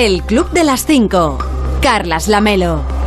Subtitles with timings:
[0.00, 1.36] El Club de las 5.
[1.82, 2.99] Carlas Lamelo.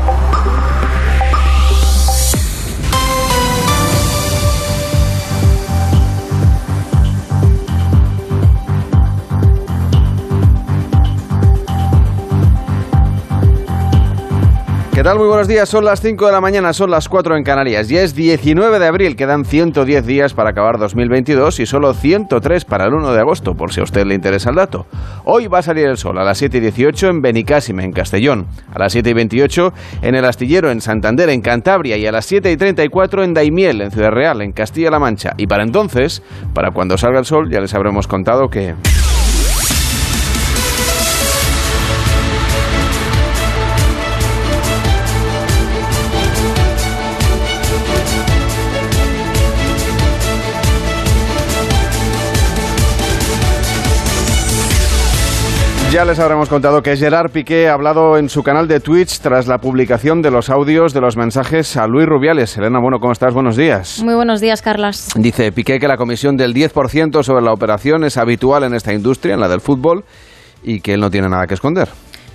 [15.04, 15.18] ¿Qué tal?
[15.18, 15.68] Muy buenos días.
[15.68, 17.90] Son las 5 de la mañana, son las 4 en Canarias.
[17.90, 22.86] Ya es 19 de abril, quedan 110 días para acabar 2022 y solo 103 para
[22.86, 24.86] el 1 de agosto, por si a usted le interesa el dato.
[25.26, 28.48] Hoy va a salir el sol a las 7 y 18 en Benicásime, en Castellón,
[28.74, 32.26] a las 7 y 28 en El Astillero, en Santander, en Cantabria y a las
[32.26, 35.34] 7 y 34 en Daimiel, en Ciudad Real, en Castilla-La Mancha.
[35.36, 38.74] Y para entonces, para cuando salga el sol, ya les habremos contado que...
[55.94, 59.46] Ya les habremos contado que Gerard Piqué ha hablado en su canal de Twitch tras
[59.46, 62.58] la publicación de los audios de los mensajes a Luis Rubiales.
[62.58, 63.32] Elena, bueno, ¿cómo estás?
[63.32, 64.02] Buenos días.
[64.04, 65.10] Muy buenos días, Carlas.
[65.16, 69.36] Dice Piqué que la comisión del 10% sobre la operación es habitual en esta industria,
[69.36, 70.04] en la del fútbol,
[70.64, 71.90] y que él no tiene nada que esconder.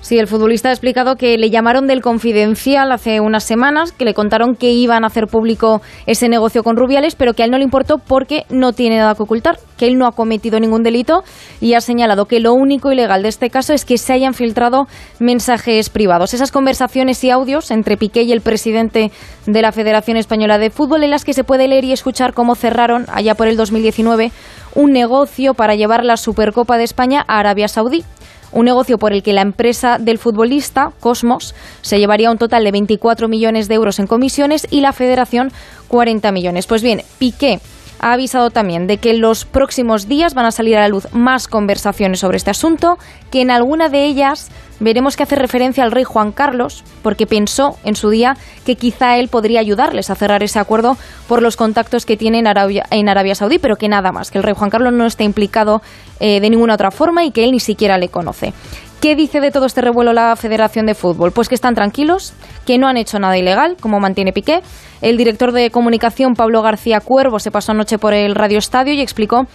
[0.09, 4.15] Sí, el futbolista ha explicado que le llamaron del confidencial hace unas semanas, que le
[4.15, 7.59] contaron que iban a hacer público ese negocio con Rubiales, pero que a él no
[7.59, 11.25] le importó porque no tiene nada que ocultar, que él no ha cometido ningún delito
[11.61, 14.87] y ha señalado que lo único ilegal de este caso es que se hayan filtrado
[15.19, 16.33] mensajes privados.
[16.33, 19.13] Esas conversaciones y audios entre Piqué y el presidente
[19.45, 22.55] de la Federación Española de Fútbol, en las que se puede leer y escuchar cómo
[22.55, 24.33] cerraron allá por el 2019
[24.75, 28.05] un negocio para llevar la Supercopa de España a Arabia Saudí
[28.53, 32.73] un negocio por el que la empresa del futbolista, Cosmos, se llevaría un total de
[32.73, 35.53] 24 millones de euros en comisiones y la federación
[35.89, 36.67] 40 millones.
[36.67, 37.61] Pues bien, Piqué
[38.01, 41.07] ha avisado también de que en los próximos días van a salir a la luz
[41.13, 42.99] más conversaciones sobre este asunto,
[43.31, 47.77] que en alguna de ellas veremos que hace referencia al rey Juan Carlos, porque pensó
[47.85, 52.07] en su día que quizá él podría ayudarles a cerrar ese acuerdo por los contactos
[52.07, 55.07] que tiene en Arabia, Saudí, pero que nada más, que el rey Juan Carlos no
[55.07, 55.83] está implicado
[56.21, 58.53] eh, de ninguna otra forma y que él ni siquiera le conoce.
[59.01, 61.31] ¿Qué dice de todo este revuelo la Federación de Fútbol?
[61.31, 62.33] Pues que están tranquilos,
[62.67, 64.61] que no han hecho nada ilegal, como mantiene Piqué.
[65.01, 69.01] El director de comunicación, Pablo García Cuervo, se pasó anoche por el Radio Estadio y
[69.01, 69.47] explicó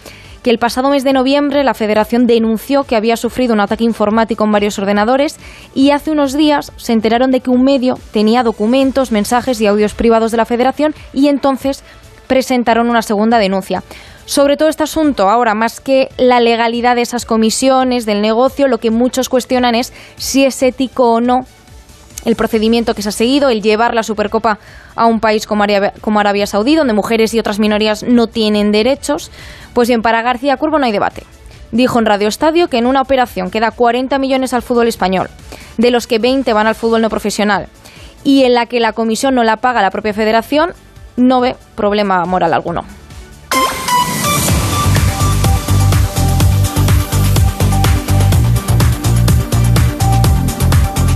[0.42, 4.44] que el pasado mes de noviembre la Federación denunció que había sufrido un ataque informático
[4.44, 5.38] en varios ordenadores
[5.74, 9.92] y hace unos días se enteraron de que un medio tenía documentos, mensajes y audios
[9.92, 11.84] privados de la Federación y entonces
[12.28, 13.82] presentaron una segunda denuncia.
[14.26, 18.78] Sobre todo este asunto, ahora más que la legalidad de esas comisiones, del negocio, lo
[18.78, 21.46] que muchos cuestionan es si es ético o no
[22.24, 24.58] el procedimiento que se ha seguido, el llevar la Supercopa
[24.94, 25.62] a un país como
[26.20, 29.30] Arabia, Saudí, donde mujeres y otras minorías no tienen derechos.
[29.74, 31.24] Pues bien, para García Curvo no hay debate.
[31.70, 35.28] Dijo en Radio Estadio que en una operación que da 40 millones al fútbol español,
[35.76, 37.66] de los que 20 van al fútbol no profesional,
[38.22, 40.72] y en la que la comisión no la paga la propia federación,
[41.16, 42.84] no ve problema moral alguno.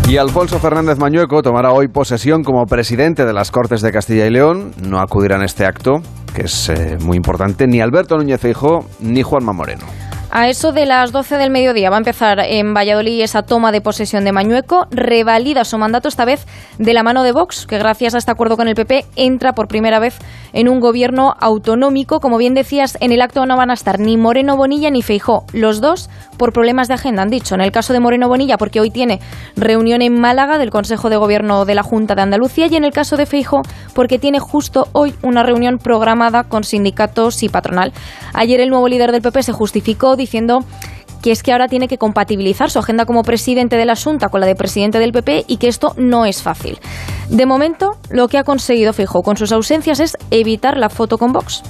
[0.08, 4.30] Y Alfonso Fernández Mañueco tomará hoy posesión como presidente de las Cortes de Castilla y
[4.30, 4.72] León.
[4.82, 6.00] No acudirán a este acto,
[6.34, 9.84] que es eh, muy importante, ni Alberto Núñez Feijóo ni Juanma Moreno.
[10.30, 13.80] A eso de las 12 del mediodía va a empezar en Valladolid esa toma de
[13.80, 14.86] posesión de Mañueco.
[14.90, 16.46] Revalida su mandato esta vez
[16.78, 19.68] de la mano de Vox, que gracias a este acuerdo con el PP entra por
[19.68, 20.18] primera vez
[20.52, 22.20] en un gobierno autonómico.
[22.20, 25.46] Como bien decías, en el acto no van a estar ni Moreno Bonilla ni Feijó.
[25.54, 27.54] Los dos por problemas de agenda, han dicho.
[27.54, 29.20] En el caso de Moreno Bonilla, porque hoy tiene
[29.56, 32.66] reunión en Málaga del Consejo de Gobierno de la Junta de Andalucía.
[32.66, 33.62] Y en el caso de Feijó,
[33.94, 37.94] porque tiene justo hoy una reunión programada con sindicatos y patronal.
[38.34, 40.64] Ayer el nuevo líder del PP se justificó diciendo
[41.22, 44.40] que es que ahora tiene que compatibilizar su agenda como presidente de la Junta con
[44.40, 46.78] la de presidente del PP y que esto no es fácil.
[47.28, 51.32] De momento, lo que ha conseguido Fijo con sus ausencias es evitar la foto con
[51.32, 51.62] Vox.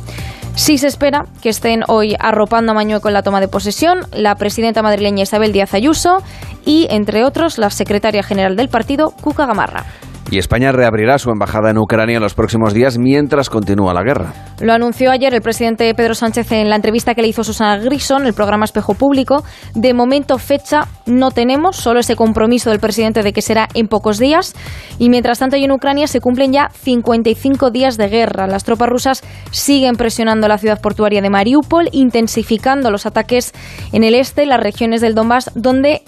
[0.54, 4.34] Sí se espera que estén hoy arropando a Mañueco en la toma de posesión la
[4.34, 6.18] presidenta madrileña Isabel Díaz Ayuso
[6.64, 9.86] y, entre otros, la secretaria general del partido, Cuca Gamarra.
[10.30, 14.34] Y España reabrirá su embajada en Ucrania en los próximos días mientras continúa la guerra.
[14.60, 18.26] Lo anunció ayer el presidente Pedro Sánchez en la entrevista que le hizo Susana Grison,
[18.26, 19.44] el programa Espejo Público.
[19.74, 24.18] De momento fecha no tenemos, solo ese compromiso del presidente de que será en pocos
[24.18, 24.54] días.
[24.98, 28.46] Y mientras tanto, en Ucrania se cumplen ya 55 días de guerra.
[28.46, 33.52] Las tropas rusas siguen presionando la ciudad portuaria de Mariupol, intensificando los ataques
[33.92, 36.02] en el este, las regiones del Donbass, donde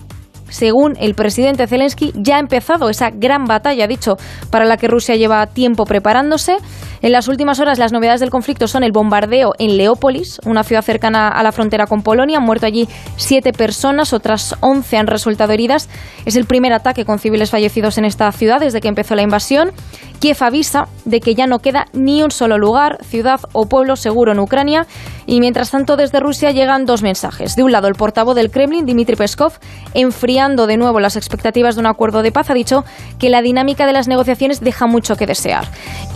[0.51, 4.17] según el presidente Zelensky, ya ha empezado esa gran batalla, dicho,
[4.51, 6.59] para la que Rusia lleva tiempo preparándose.
[7.03, 10.83] En las últimas horas las novedades del conflicto son el bombardeo en Leópolis, una ciudad
[10.83, 12.37] cercana a la frontera con Polonia.
[12.37, 15.89] Han muerto allí siete personas, otras once han resultado heridas.
[16.27, 19.73] Es el primer ataque con civiles fallecidos en esta ciudad desde que empezó la invasión.
[20.21, 24.33] Kiev avisa de que ya no queda ni un solo lugar, ciudad o pueblo seguro
[24.33, 24.87] en Ucrania.
[25.25, 27.57] Y mientras tanto, desde Rusia llegan dos mensajes.
[27.57, 29.55] De un lado, el portavoz del Kremlin, Dmitry Peskov,
[29.95, 32.83] enfriando de nuevo las expectativas de un acuerdo de paz, ha dicho
[33.19, 35.67] que la dinámica de las negociaciones deja mucho que desear.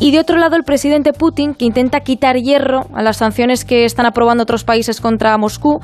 [0.01, 3.85] Y de otro lado, el presidente Putin, que intenta quitar hierro a las sanciones que
[3.85, 5.81] están aprobando otros países contra Moscú,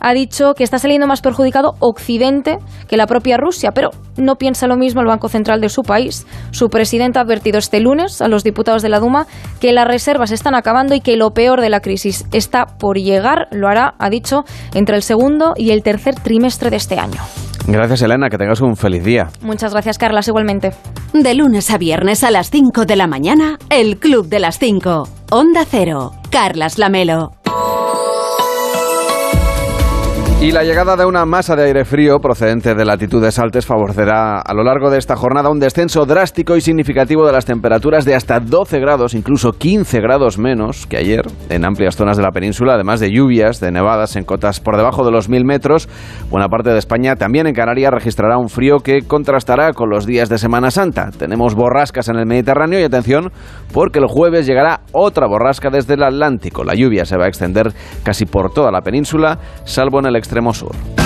[0.00, 2.58] ha dicho que está saliendo más perjudicado Occidente
[2.88, 6.26] que la propia Rusia, pero no piensa lo mismo el Banco Central de su país.
[6.52, 9.26] Su presidente ha advertido este lunes a los diputados de la Duma
[9.60, 13.48] que las reservas están acabando y que lo peor de la crisis está por llegar,
[13.50, 14.44] lo hará, ha dicho,
[14.74, 17.20] entre el segundo y el tercer trimestre de este año.
[17.66, 19.28] Gracias, Elena, que tengas un feliz día.
[19.42, 20.72] Muchas gracias, Carlas, igualmente.
[21.12, 25.08] De lunes a viernes a las 5 de la mañana, el Club de las 5.
[25.30, 26.12] Onda Cero.
[26.30, 27.32] Carlas Lamelo.
[30.42, 34.54] Y la llegada de una masa de aire frío procedente de latitudes altas favorecerá a
[34.54, 38.40] lo largo de esta jornada un descenso drástico y significativo de las temperaturas de hasta
[38.40, 43.00] 12 grados, incluso 15 grados menos que ayer en amplias zonas de la península, además
[43.00, 45.90] de lluvias, de nevadas en cotas por debajo de los 1000 metros.
[46.30, 50.30] Buena parte de España, también en Canarias, registrará un frío que contrastará con los días
[50.30, 51.10] de Semana Santa.
[51.10, 53.30] Tenemos borrascas en el Mediterráneo y atención
[53.74, 56.64] porque el jueves llegará otra borrasca desde el Atlántico.
[56.64, 60.54] La lluvia se va a extender casi por toda la península, salvo en el extremo
[60.54, 60.99] sur.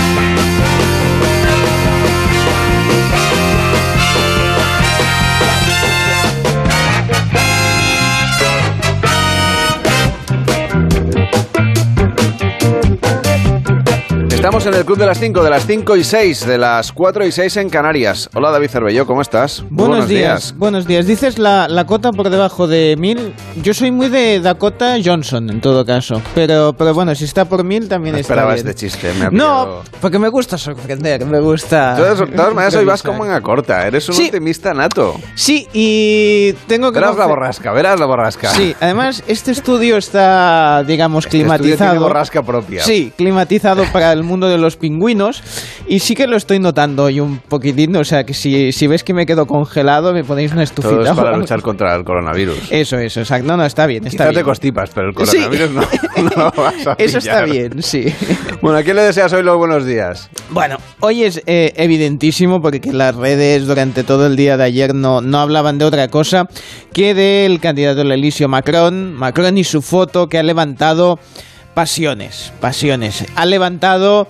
[14.45, 17.25] Estamos en el Club de las 5, de las 5 y 6, de las 4
[17.27, 18.29] y 6 en Canarias.
[18.35, 19.65] Hola David Cervelló, ¿cómo estás?
[19.71, 20.55] Buenos, días.
[20.59, 21.07] Buenos días.
[21.07, 23.33] Dices la, la cota por debajo de 1000.
[23.63, 26.21] Yo soy muy de Dakota Johnson, en todo caso.
[26.35, 28.69] Pero, pero bueno, si está por 1000 también No está esperaba bien.
[28.69, 29.15] este chiste.
[29.15, 29.83] Me ha No, pillado.
[30.03, 31.95] porque me gusta sorprender, me gusta...
[31.95, 33.87] De todas maneras, hoy vas como en corta.
[33.87, 34.27] Eres un Sí.
[34.27, 35.19] optimista nato.
[35.37, 37.01] Sí, y tengo que...
[37.01, 38.51] Verás la borrasca, verás la borrasca.
[38.51, 41.91] Sí, además este estudio está, digamos, Este estudio climatizado.
[41.93, 42.85] tiene borrasca propia.
[42.85, 45.43] Sí, climatizado para el mundo de los pingüinos.
[45.87, 47.97] Y sí que lo estoy notando hoy un poquitín.
[47.97, 50.95] O sea, que si, si ves que me quedo congelado, me ponéis una estufita.
[50.95, 52.59] Todo es para luchar contra el coronavirus.
[52.71, 53.47] Eso, eso, exacto.
[53.47, 54.41] No, no, está bien, está Quizá bien.
[54.41, 55.39] te constipas, pero el Sí.
[55.39, 55.81] coronavirus no,
[56.37, 58.07] no lo vas a Eso está bien, sí.
[58.63, 60.31] Bueno, ¿a quién le deseas hoy los buenos días?
[60.49, 65.21] Bueno, hoy es eh, evidentísimo porque las redes durante todo el día de ayer no,
[65.21, 66.49] no hablaban de otra cosa
[66.95, 71.19] que del candidato del Elisio Macron, Macron y su foto que ha levantado
[71.75, 73.27] pasiones, pasiones.
[73.37, 74.29] Ha levantado...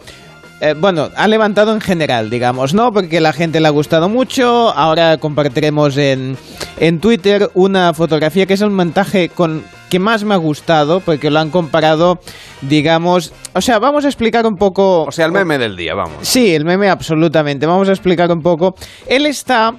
[0.60, 2.90] eh, bueno, ha levantado en general, digamos, ¿no?
[2.90, 4.70] Porque la gente le ha gustado mucho.
[4.70, 6.36] Ahora compartiremos en,
[6.78, 11.30] en Twitter una fotografía que es el montaje con que más me ha gustado, porque
[11.30, 12.18] lo han comparado,
[12.62, 13.32] digamos...
[13.54, 15.04] O sea, vamos a explicar un poco...
[15.04, 16.16] O sea, el meme del día, vamos.
[16.22, 17.66] Sí, el meme absolutamente.
[17.66, 18.74] Vamos a explicar un poco.
[19.06, 19.72] Él está,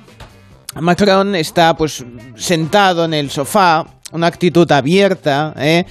[0.79, 3.83] Macron está pues sentado en el sofá,
[4.13, 5.83] una actitud abierta, ¿eh?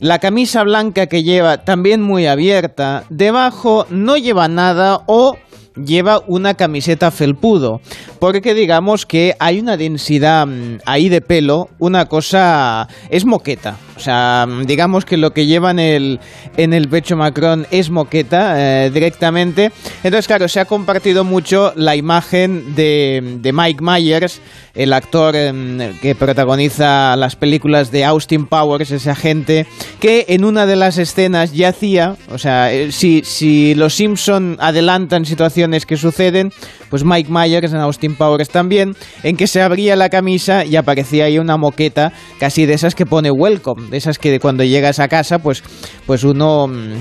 [0.00, 3.02] La camisa blanca que lleva también muy abierta.
[3.10, 5.36] Debajo no lleva nada o
[5.74, 7.80] lleva una camiseta felpudo.
[8.20, 12.86] Porque digamos que hay una densidad mm, ahí de pelo, una cosa...
[13.10, 13.76] es moqueta.
[13.98, 16.20] O sea, digamos que lo que lleva en el,
[16.56, 19.72] en el pecho Macron es moqueta eh, directamente.
[20.04, 24.40] Entonces, claro, se ha compartido mucho la imagen de, de Mike Myers,
[24.76, 29.66] el actor em, que protagoniza las películas de Austin Powers, ese agente,
[29.98, 34.56] que en una de las escenas ya hacía, o sea, eh, si, si los Simpson
[34.60, 36.52] adelantan situaciones que suceden,
[36.88, 41.24] pues Mike Myers en Austin Powers también, en que se abría la camisa y aparecía
[41.24, 45.08] ahí una moqueta casi de esas que pone welcome, de esas que cuando llegas a
[45.08, 45.62] casa, pues,
[46.06, 46.68] pues uno...
[46.68, 46.94] mm,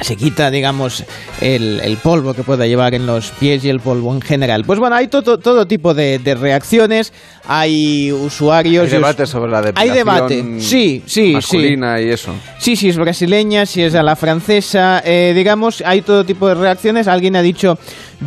[0.00, 1.04] se quita, digamos,
[1.40, 4.64] el, el polvo que pueda llevar en los pies y el polvo en general.
[4.64, 7.12] Pues bueno, hay todo, todo tipo de, de reacciones,
[7.46, 8.82] hay usuarios...
[8.82, 11.32] Hay us- debate sobre la Hay depilación debate, sí, sí, sí.
[11.34, 12.34] masculina y eso.
[12.58, 16.54] Sí, si es brasileña, si es a la francesa, eh, digamos, hay todo tipo de
[16.56, 17.06] reacciones.
[17.06, 17.78] Alguien ha dicho,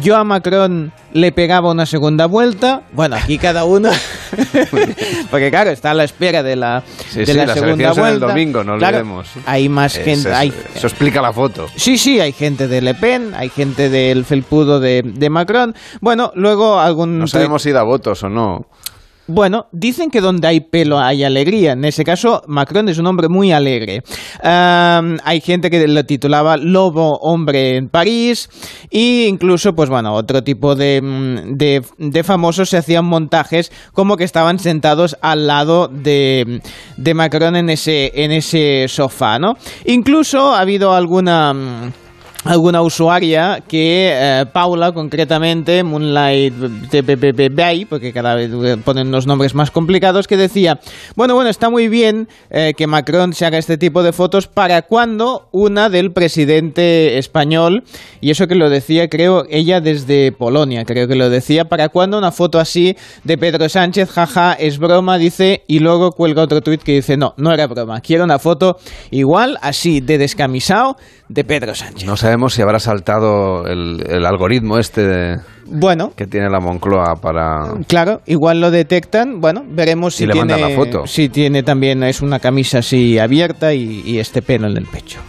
[0.01, 2.81] yo a Macron le pegaba una segunda vuelta.
[2.93, 3.89] Bueno, aquí cada uno,
[5.31, 8.11] porque claro, está a la espera de la, Sí, de sí, la segunda son el
[8.19, 8.27] vuelta.
[8.27, 9.27] domingo, no Claro, olvidemos.
[9.45, 11.67] Hay más gente, hay, eso explica la foto.
[11.75, 15.73] Sí, sí, hay gente de Le Pen, hay gente del felpudo de, de Macron.
[16.01, 17.19] Bueno, luego algún...
[17.19, 18.65] No sabemos si da votos o no.
[19.27, 21.72] Bueno, dicen que donde hay pelo hay alegría.
[21.72, 24.03] En ese caso, Macron es un hombre muy alegre.
[24.44, 28.50] Hay gente que lo titulaba Lobo Hombre en París.
[28.91, 34.15] E incluso, pues bueno, otro tipo de, mm, de, de famosos se hacían montajes como
[34.15, 36.62] que estaban sentados al lado de,
[36.98, 39.55] de Macron en ese, en ese sofá, ¿no?
[39.86, 41.91] Incluso ha habido alguna mm,
[42.45, 46.53] alguna usuaria que, eh, Paula concretamente, Moonlight
[47.51, 48.51] Bay, porque cada vez
[48.85, 50.79] ponen los nombres más complicados, que decía,
[51.15, 54.83] bueno, bueno, está muy bien eh, que Macron se haga este tipo de fotos, ¿para
[54.83, 57.83] cuando una del presidente español?
[58.21, 62.17] Y eso que lo decía, creo, ella desde Polonia, creo que lo decía, ¿para cuando
[62.17, 64.11] una foto así de Pedro Sánchez?
[64.11, 68.01] Jaja, es broma, dice, y luego cuelga otro tuit que dice, no, no era broma,
[68.01, 68.77] quiero una foto
[69.09, 70.97] igual, así, de descamisado,
[71.27, 72.05] de Pedro Sánchez.
[72.05, 77.74] No sabemos si habrá saltado el, el algoritmo este bueno, que tiene la Moncloa para...
[77.88, 81.08] Claro, igual lo detectan, bueno, veremos si le tiene, la foto.
[81.08, 85.20] si tiene también, es una camisa así abierta y, y este pelo en el pecho.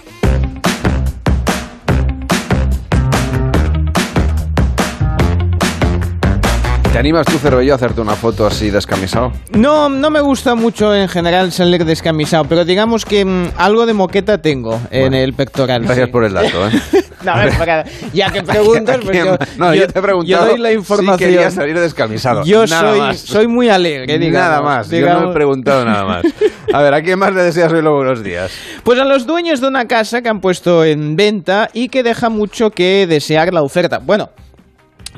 [6.97, 9.31] ¿Te animas tú, Cervello, a hacerte una foto así descamisado?
[9.51, 13.93] No, no me gusta mucho en general salir descamisado, pero digamos que mm, algo de
[13.93, 15.83] moqueta tengo en el pectoral.
[15.83, 16.11] Gracias sí.
[16.11, 16.71] por el dato, ¿eh?
[17.23, 17.85] No, a ver, para-
[18.15, 21.19] ya que preguntas, pues yo, no, yo, te he preguntado yo doy la información.
[21.19, 22.45] si querías salir descamisado.
[22.45, 23.19] Yo Nada soy, más.
[23.19, 24.49] soy muy alegre, digamos.
[24.49, 25.31] nada más, yo no digamos.
[25.31, 26.25] he preguntado nada más.
[26.73, 28.51] A ver, ¿a quién más le deseas hoy los buenos días?
[28.85, 32.31] Pues a los dueños de una casa que han puesto en venta y que deja
[32.31, 33.99] mucho que desear la oferta.
[33.99, 34.31] Bueno,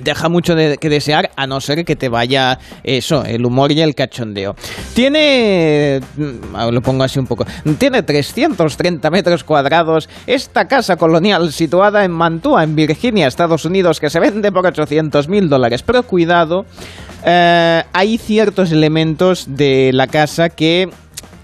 [0.00, 3.81] deja mucho de- que desear a no ser que te vaya eso, el humor y
[3.81, 4.55] el cachondeo.
[4.95, 7.47] Tiene, mm, lo pongo así un poco,
[7.78, 14.11] tiene 330 metros cuadrados esta casa colonial situada en Mantua, en Virginia, Estados Unidos, que
[14.11, 15.83] se vende por 800 mil dólares.
[15.83, 16.67] Pero cuidado,
[17.25, 20.88] eh, hay ciertos elementos de la casa que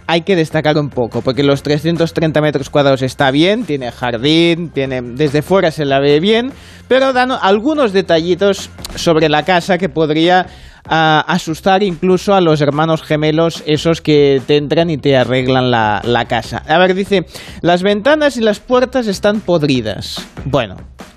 [0.06, 5.00] hay que destacar un poco, porque los 330 metros cuadrados está bien, tiene jardín, tiene
[5.02, 6.52] desde fuera se la ve bien,
[6.88, 10.46] pero dan algunos detallitos sobre la casa que podría
[10.86, 16.00] ah, asustar incluso a los hermanos gemelos, esos que te entran y te arreglan la,
[16.04, 16.62] la casa.
[16.68, 17.26] A ver, dice,
[17.62, 20.26] las ventanas y las puertas están podridas.
[20.44, 20.76] Bueno.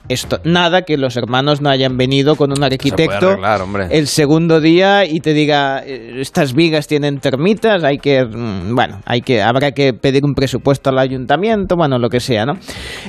[0.10, 5.04] Esto, nada que los hermanos no hayan venido con un arquitecto arreglar, el segundo día
[5.06, 9.74] y te diga eh, estas vigas tienen termitas, hay que mm, bueno, hay que habrá
[9.74, 12.54] que pedir un presupuesto al ayuntamiento, bueno, lo que sea, ¿no?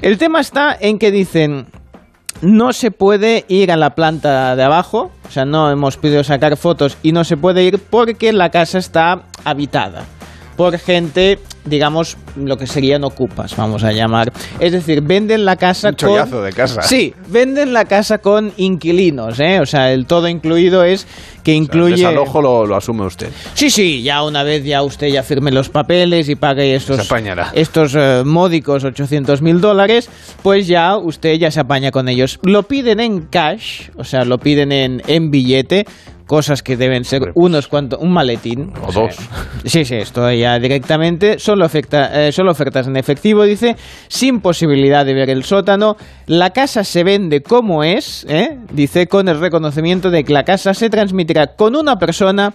[0.02, 1.66] El tema está en que dicen
[2.42, 6.56] no se puede ir a la planta de abajo, o sea, no hemos podido sacar
[6.56, 10.04] fotos y no se puede ir porque la casa está habitada
[10.58, 14.32] por gente, digamos, lo que serían ocupas, vamos a llamar.
[14.58, 16.08] Es decir, venden la casa Un con...
[16.08, 16.82] chollazo de casa.
[16.82, 19.60] Sí, venden la casa con inquilinos, ¿eh?
[19.60, 21.06] O sea, el todo incluido es
[21.44, 21.94] que incluye...
[21.94, 23.28] El desalojo lo, lo asume usted.
[23.54, 27.08] Sí, sí, ya una vez ya usted ya firme los papeles y pague estos,
[27.52, 30.10] estos eh, módicos 800 mil dólares,
[30.42, 32.40] pues ya usted ya se apaña con ellos.
[32.42, 35.86] Lo piden en cash, o sea, lo piden en, en billete,
[36.28, 38.70] cosas que deben ser pues, unos cuantos, un maletín.
[38.86, 39.16] O dos.
[39.64, 41.40] Sí, sí, esto ya directamente.
[41.40, 43.74] Solo, afecta, eh, solo ofertas en efectivo, dice,
[44.06, 45.96] sin posibilidad de ver el sótano.
[46.26, 48.58] La casa se vende como es, ¿eh?
[48.72, 52.54] dice, con el reconocimiento de que la casa se transmitirá con una persona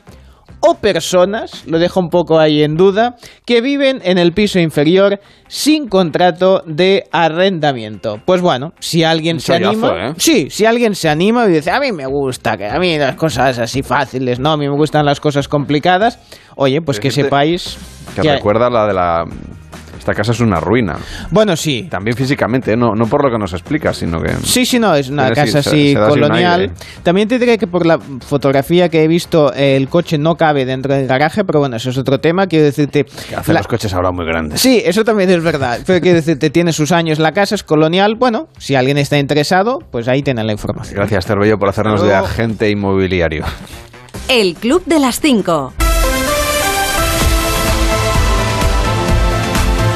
[0.62, 5.20] o personas, lo dejo un poco ahí en duda, que viven en el piso inferior
[5.48, 8.20] sin contrato de arrendamiento.
[8.26, 10.14] Pues bueno, si alguien Un se chollazo, anima, ¿eh?
[10.18, 13.16] sí, si alguien se anima y dice, a mí me gusta, que a mí las
[13.16, 16.18] cosas así fáciles, no, a mí me gustan las cosas complicadas,
[16.56, 17.78] oye, pues que sepáis
[18.16, 19.26] Que que- recuerda la de la...
[20.04, 20.98] Esta casa es una ruina.
[21.32, 21.88] Bueno, sí.
[21.90, 22.76] También físicamente, ¿eh?
[22.76, 24.34] no, no por lo que nos explica, sino que...
[24.44, 26.74] Sí, sí, no, es una casa así se colonial.
[27.04, 30.94] También te diré que por la fotografía que he visto, el coche no cabe dentro
[30.94, 32.48] del garaje, pero bueno, eso es otro tema.
[32.48, 33.06] Quiero decirte.
[33.06, 34.60] Que hacen la- los coches ahora muy grandes.
[34.60, 35.80] Sí, eso también es verdad.
[35.88, 38.16] Pero quiero decirte, tiene sus años la casa, es colonial.
[38.16, 40.96] Bueno, si alguien está interesado, pues ahí tienen la información.
[40.98, 43.46] Gracias, Cervello, por hacernos de agente inmobiliario.
[44.28, 45.72] El Club de las 5.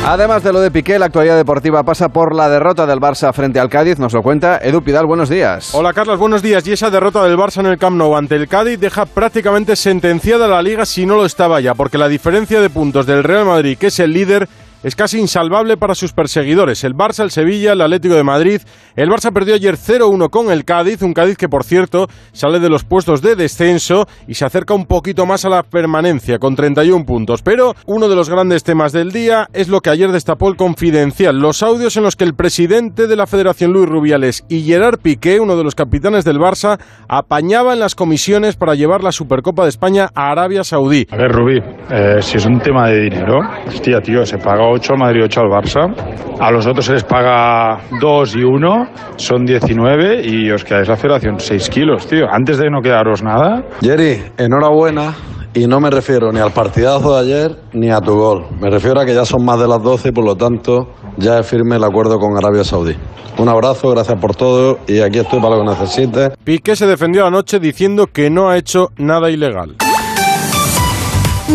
[0.09, 3.59] Además de lo de Piqué, la actualidad deportiva pasa por la derrota del Barça frente
[3.59, 3.99] al Cádiz.
[3.99, 5.05] Nos lo cuenta Edu Pidal.
[5.05, 5.75] Buenos días.
[5.75, 6.65] Hola Carlos, buenos días.
[6.65, 10.47] Y esa derrota del Barça en el Camp Nou ante el Cádiz deja prácticamente sentenciada
[10.47, 13.77] la liga si no lo estaba ya, porque la diferencia de puntos del Real Madrid,
[13.77, 14.47] que es el líder,
[14.87, 16.85] es casi insalvable para sus perseguidores.
[16.85, 18.61] El Barça, el Sevilla, el Atlético de Madrid.
[18.95, 22.69] El Barça perdió ayer 0-1 con el Cádiz, un Cádiz que por cierto sale de
[22.69, 27.05] los puestos de descenso y se acerca un poquito más a la permanencia con 31
[27.05, 27.41] puntos.
[27.41, 31.37] Pero uno de los grandes temas del día es lo que ayer destapó el Confidencial,
[31.37, 35.41] los audios en los que el presidente de la Federación Luis Rubiales y Gerard Piqué,
[35.41, 36.79] uno de los capitanes del Barça,
[37.09, 41.07] apañaban las comisiones para llevar la Supercopa de España a Arabia Saudí.
[41.11, 41.59] A ver, Rubí,
[41.91, 45.41] eh, si es un tema de dinero, hostia, tío, se paga 8 al Madrid, 8
[45.41, 50.63] al Barça, a los otros se les paga 2 y 1, son 19 y os
[50.63, 52.25] quedáis la federación 6 kilos, tío.
[52.31, 53.63] Antes de no quedaros nada.
[53.81, 55.15] Jerry, enhorabuena.
[55.53, 58.45] Y no me refiero ni al partidazo de ayer ni a tu gol.
[58.61, 61.39] Me refiero a que ya son más de las 12 y por lo tanto ya
[61.39, 62.95] es firme el acuerdo con Arabia Saudí.
[63.39, 66.31] Un abrazo, gracias por todo y aquí estoy para lo que necesites.
[66.43, 69.75] Piqué se defendió anoche diciendo que no ha hecho nada ilegal.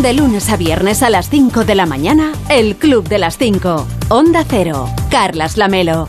[0.01, 3.87] De lunes a viernes a las 5 de la mañana, el Club de las 5.
[4.09, 4.89] Onda Cero.
[5.11, 6.09] Carlas Lamelo.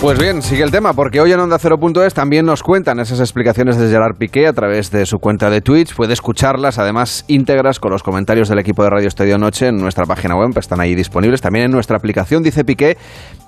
[0.00, 3.78] Pues bien, sigue el tema, porque hoy en Onda Cero.es también nos cuentan esas explicaciones
[3.78, 5.94] de Gerard Piqué a través de su cuenta de Twitch.
[5.94, 10.04] Puede escucharlas, además, íntegras con los comentarios del equipo de Radio Estadio Noche en nuestra
[10.04, 11.40] página web, están ahí disponibles.
[11.40, 12.98] También en nuestra aplicación dice Piqué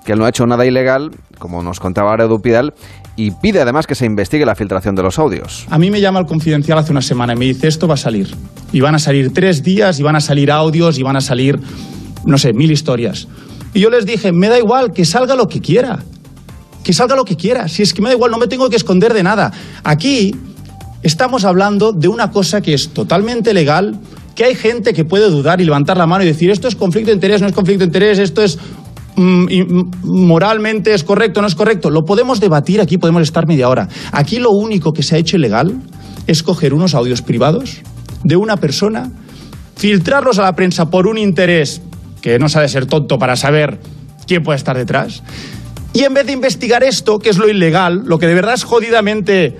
[0.07, 2.73] que él no ha hecho nada ilegal, como nos contaba ahora Edu Pidal,
[3.17, 5.67] y pide además que se investigue la filtración de los audios.
[5.69, 7.97] A mí me llama el confidencial hace una semana y me dice, esto va a
[7.97, 8.33] salir.
[8.71, 11.59] Y van a salir tres días, y van a salir audios, y van a salir,
[12.25, 13.27] no sé, mil historias.
[13.73, 15.99] Y yo les dije, me da igual, que salga lo que quiera.
[16.85, 17.67] Que salga lo que quiera.
[17.67, 19.51] Si es que me da igual, no me tengo que esconder de nada.
[19.83, 20.33] Aquí
[21.03, 23.99] estamos hablando de una cosa que es totalmente legal,
[24.35, 27.11] que hay gente que puede dudar y levantar la mano y decir, esto es conflicto
[27.11, 28.57] de interés, no es conflicto de interés, esto es
[29.17, 31.89] moralmente es correcto, no es correcto.
[31.89, 33.87] Lo podemos debatir aquí, podemos estar media hora.
[34.11, 35.81] Aquí lo único que se ha hecho ilegal
[36.27, 37.81] es coger unos audios privados
[38.23, 39.11] de una persona,
[39.75, 41.81] filtrarlos a la prensa por un interés
[42.21, 43.79] que no sabe ser tonto para saber
[44.27, 45.23] quién puede estar detrás.
[45.93, 48.63] Y en vez de investigar esto, que es lo ilegal, lo que de verdad es
[48.63, 49.57] jodidamente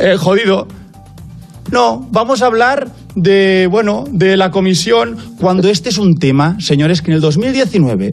[0.00, 0.66] eh, jodido,
[1.70, 7.02] no, vamos a hablar de, bueno, de la comisión cuando este es un tema, señores,
[7.02, 8.12] que en el 2019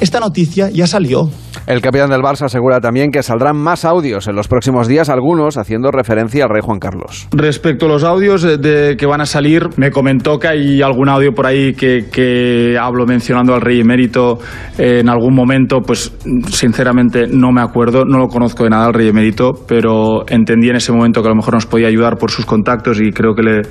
[0.00, 1.30] esta noticia ya salió.
[1.66, 5.58] El capitán del Barça asegura también que saldrán más audios en los próximos días, algunos
[5.58, 7.28] haciendo referencia al rey Juan Carlos.
[7.32, 11.08] Respecto a los audios de, de que van a salir, me comentó que hay algún
[11.08, 14.38] audio por ahí que, que hablo mencionando al rey emérito
[14.78, 16.12] eh, en algún momento, pues
[16.50, 20.76] sinceramente no me acuerdo, no lo conozco de nada al rey emérito, pero entendí en
[20.76, 23.42] ese momento que a lo mejor nos podía ayudar por sus contactos y creo que
[23.42, 23.62] le,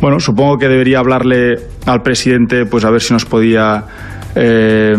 [0.00, 1.54] bueno, supongo que debería hablarle
[1.86, 3.84] al presidente, pues a ver si nos podía
[4.36, 4.94] eh,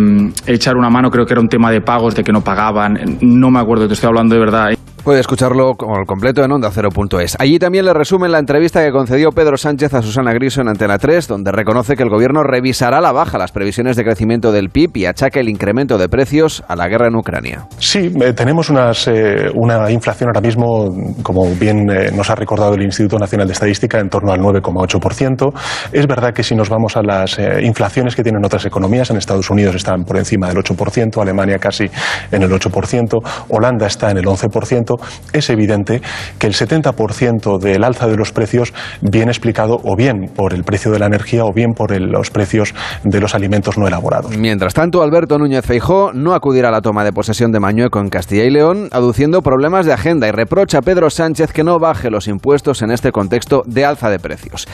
[0.48, 3.51] echar una mano, creo que era un tema de pagos, de que no pagaban, no
[3.51, 4.70] me acuerdo, te estoy hablando de verdad.
[5.08, 7.38] Puede escucharlo con el completo en onda ondacero.es.
[7.40, 10.98] Allí también le resumen la entrevista que concedió Pedro Sánchez a Susana Griso en Antena
[10.98, 14.98] 3, donde reconoce que el gobierno revisará la baja las previsiones de crecimiento del PIB
[14.98, 17.67] y achaca el incremento de precios a la guerra en Ucrania.
[17.80, 18.70] Sí, eh, tenemos
[19.08, 20.93] eh, una inflación ahora mismo,
[21.24, 25.54] como bien eh, nos ha recordado el Instituto Nacional de Estadística, en torno al 9,8%.
[25.93, 29.50] Es verdad que si nos vamos a las inflaciones que tienen otras economías, en Estados
[29.50, 31.86] Unidos están por encima del 8%, Alemania casi
[32.30, 34.96] en el 8%, Holanda está en el 11%,
[35.33, 36.01] es evidente
[36.39, 40.91] que el 70% del alza de los precios viene explicado o bien por el precio
[40.91, 44.38] de la energía o bien por los precios de los alimentos no elaborados.
[44.38, 48.10] Mientras tanto, Alberto Núñez Feijó no acudirá a la toma de posesión de Mañueco en
[48.10, 52.10] Castilla y León, aduciendo problemas de agenda y reprocha a Pedro Sánchez que no baje
[52.10, 54.67] los impuestos en este contexto de alza de precios.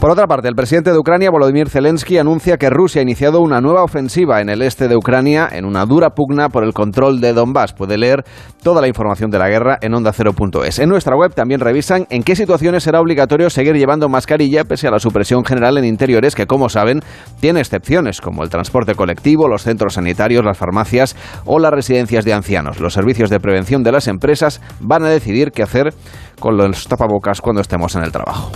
[0.00, 3.60] Por otra parte, el presidente de Ucrania, Volodymyr Zelensky, anuncia que Rusia ha iniciado una
[3.60, 7.32] nueva ofensiva en el este de Ucrania en una dura pugna por el control de
[7.32, 7.72] Donbass.
[7.72, 8.24] Puede leer
[8.62, 10.78] toda la información de la guerra en ondacero.es.
[10.78, 14.90] En nuestra web también revisan en qué situaciones será obligatorio seguir llevando mascarilla pese a
[14.90, 17.00] la supresión general en interiores que, como saben,
[17.40, 22.32] tiene excepciones como el transporte colectivo, los centros sanitarios, las farmacias o las residencias de
[22.32, 22.80] ancianos.
[22.80, 25.94] Los servicios de prevención de las empresas van a decidir qué hacer
[26.38, 28.50] con los tapabocas cuando estemos en el trabajo.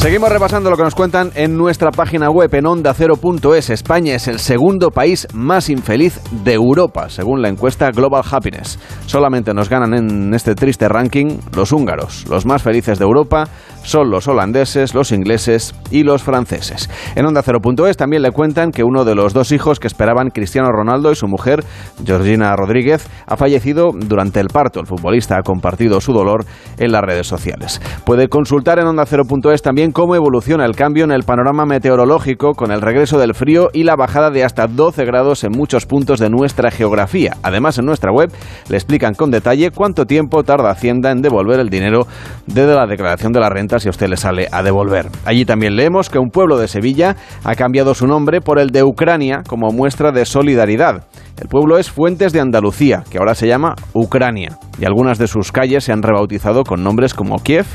[0.00, 3.68] Seguimos repasando lo que nos cuentan en nuestra página web en onda0.es.
[3.68, 8.78] España es el segundo país más infeliz de Europa, según la encuesta Global Happiness.
[9.04, 12.24] Solamente nos ganan en este triste ranking los húngaros.
[12.30, 13.46] Los más felices de Europa
[13.82, 16.90] son los holandeses, los ingleses y los franceses.
[17.16, 21.10] En onda0.es también le cuentan que uno de los dos hijos que esperaban Cristiano Ronaldo
[21.10, 21.64] y su mujer,
[22.04, 24.78] Georgina Rodríguez, ha fallecido durante el parto.
[24.80, 26.44] El futbolista ha compartido su dolor
[26.78, 27.80] en las redes sociales.
[28.04, 32.72] Puede consultar en onda0.es también también cómo evoluciona el cambio en el panorama meteorológico con
[32.72, 36.28] el regreso del frío y la bajada de hasta 12 grados en muchos puntos de
[36.28, 37.36] nuestra geografía.
[37.44, 38.32] Además, en nuestra web
[38.68, 42.08] le explican con detalle cuánto tiempo tarda Hacienda en devolver el dinero
[42.48, 45.08] desde la declaración de la renta si a usted le sale a devolver.
[45.24, 48.82] Allí también leemos que un pueblo de Sevilla ha cambiado su nombre por el de
[48.82, 51.04] Ucrania como muestra de solidaridad.
[51.40, 55.52] El pueblo es Fuentes de Andalucía, que ahora se llama Ucrania, y algunas de sus
[55.52, 57.66] calles se han rebautizado con nombres como Kiev,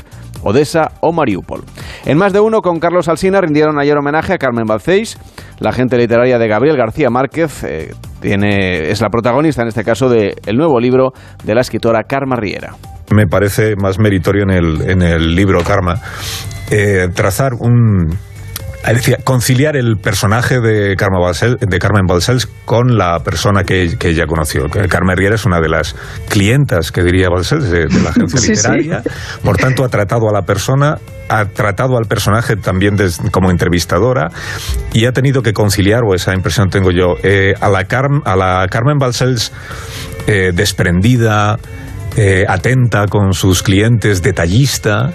[0.42, 1.64] Odessa o Mariupol.
[2.04, 5.18] En más de uno, con Carlos Alsina rindieron ayer homenaje a Carmen Balceis,
[5.58, 7.64] la agente literaria de Gabriel García Márquez.
[7.64, 11.12] Eh, tiene, es la protagonista en este caso del nuevo libro
[11.44, 12.74] de la escritora Karma Riera.
[13.10, 16.00] Me parece más meritorio en el, en el libro Karma
[16.70, 18.18] eh, trazar un,
[18.94, 24.66] decía, conciliar el personaje de, de Carmen Balcells con la persona que, que, ella conoció.
[24.88, 25.94] Carmen Riera es una de las
[26.28, 29.02] clientas, que diría Balcells, de, la agencia literaria.
[29.44, 32.96] Por tanto, ha tratado a la persona, ha tratado al personaje también
[33.30, 34.30] como entrevistadora
[34.92, 37.86] y ha tenido que conciliar, o esa impresión tengo yo, eh, a, la
[38.24, 39.52] a la Carmen Balcells
[40.26, 41.58] eh, desprendida,
[42.16, 45.12] eh, atenta con sus clientes, detallista,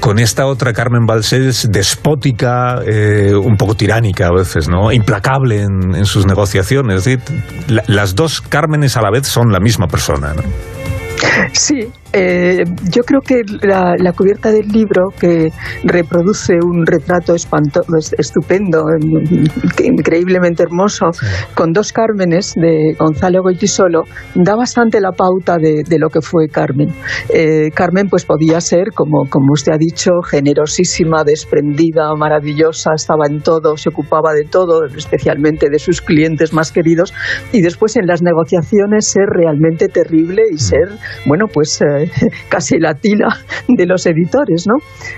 [0.00, 4.90] con esta otra Carmen Balcells despótica, eh, un poco tiránica a veces, ¿no?
[4.90, 7.08] Implacable en, sus negociaciones.
[7.86, 10.42] las dos Cármenes a la vez son la misma persona, ¿no?
[11.52, 15.50] Sí, eh, yo creo que la, cubierta del libro, que
[15.84, 18.84] reproduce un retrato estupendo,
[19.82, 21.06] increíblemente hermoso,
[21.54, 24.02] con dos Cármenes de Gonzalo Goitisolo,
[24.34, 26.88] da bastante la pauta de, lo que fue Carmen.
[27.28, 33.40] Eh, Carmen pues podía ser, como, como usted ha dicho, generosísima, desprendida, maravillosa, estaba en
[33.40, 37.14] todo, se ocupaba de todo, especialmente de sus clientes más queridos,
[37.52, 40.88] y después en las negociaciones ser realmente terrible y ser,
[41.26, 41.80] bueno, pues...
[41.82, 41.99] Eh,
[42.48, 43.28] casi la tila
[43.68, 44.74] de los editores, ¿no?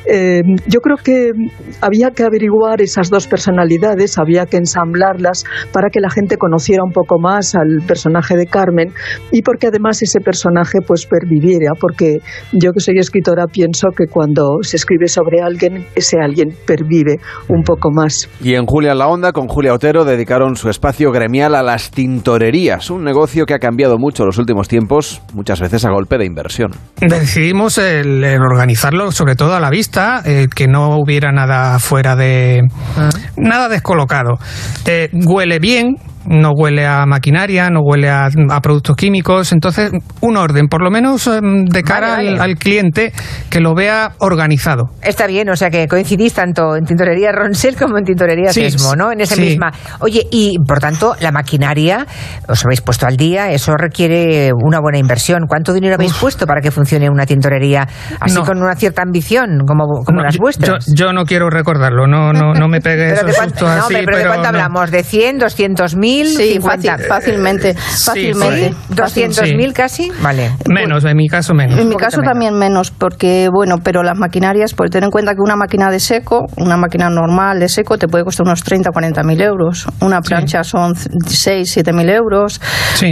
[0.07, 1.33] Eh, yo creo que
[1.81, 6.93] había que averiguar esas dos personalidades, había que ensamblarlas para que la gente conociera un
[6.93, 8.93] poco más al personaje de Carmen
[9.31, 12.19] y porque además ese personaje pues perviviera, porque
[12.53, 17.17] yo que soy escritora pienso que cuando se escribe sobre alguien, ese alguien pervive
[17.49, 18.29] un poco más.
[18.43, 22.91] Y en Julia la Onda, con Julia Otero, dedicaron su espacio gremial a las tintorerías,
[22.91, 26.27] un negocio que ha cambiado mucho en los últimos tiempos, muchas veces a golpe de
[26.27, 26.72] inversión.
[27.01, 32.63] Decidimos el, organizarlo sobre todo a la vista, eh, que no hubiera nada fuera de...
[32.97, 33.11] Ah.
[33.37, 34.39] nada descolocado.
[34.87, 38.29] Eh, huele bien, no huele a maquinaria, no huele a,
[38.63, 39.53] productos químicos.
[39.53, 43.13] Entonces, un orden, por lo menos em, de cara Al, cliente,
[43.51, 44.91] que lo vea organizado.
[45.03, 49.13] Está bien, o sea que coincidís tanto en tintorería Ronsel como en tintorería Sesmo, ¿no?
[49.13, 49.73] En esa misma.
[50.01, 52.07] Oye, y por tanto, la maquinaria,
[52.49, 55.47] os habéis puesto al día, eso requiere una buena inversión.
[55.49, 57.87] ¿Cuánto dinero habéis puesto para que funcione una tintorería
[58.21, 60.87] así con una cierta ambición como, como las vuestras?
[60.95, 63.95] Yo, no quiero recordarlo, no, no, no me esos sustos así.
[64.05, 64.91] pero, ¿de cuánto hablamos?
[64.91, 66.12] ¿De 100, 200 mil?
[66.25, 68.75] Sí, fácilmente, fácilmente.
[68.91, 70.11] ¿200.000 casi?
[70.21, 70.53] Vale.
[70.69, 71.79] Menos, en mi caso menos.
[71.79, 75.41] En mi caso también menos, porque, bueno, pero las maquinarias, pues ten en cuenta que
[75.41, 78.93] una máquina de seco, una máquina normal de seco, te puede costar unos 30 o
[78.93, 79.87] 40 mil euros.
[80.01, 82.61] Una plancha son 6, 7 mil euros.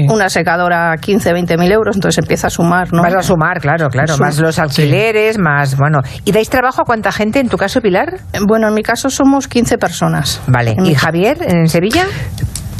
[0.08, 3.02] Una secadora 15, 20 mil euros, entonces empieza a sumar, ¿no?
[3.02, 4.16] Vas a sumar, claro, claro.
[4.18, 6.00] Más los alquileres, más, bueno.
[6.24, 8.20] ¿Y dais trabajo a cuánta gente en tu caso, Pilar?
[8.46, 10.40] Bueno, en mi caso somos 15 personas.
[10.46, 10.76] Vale.
[10.84, 12.06] ¿Y Javier, en Sevilla?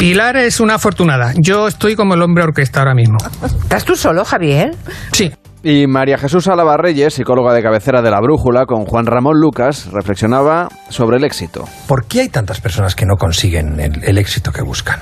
[0.00, 1.34] Pilar es una afortunada.
[1.36, 3.18] Yo estoy como el hombre orquesta ahora mismo.
[3.44, 4.74] ¿Estás tú solo, Javier?
[5.12, 5.30] Sí.
[5.62, 9.90] Y María Jesús Álava Reyes, psicóloga de cabecera de La Brújula, con Juan Ramón Lucas,
[9.92, 11.68] reflexionaba sobre el éxito.
[11.86, 15.00] ¿Por qué hay tantas personas que no consiguen el éxito que buscan?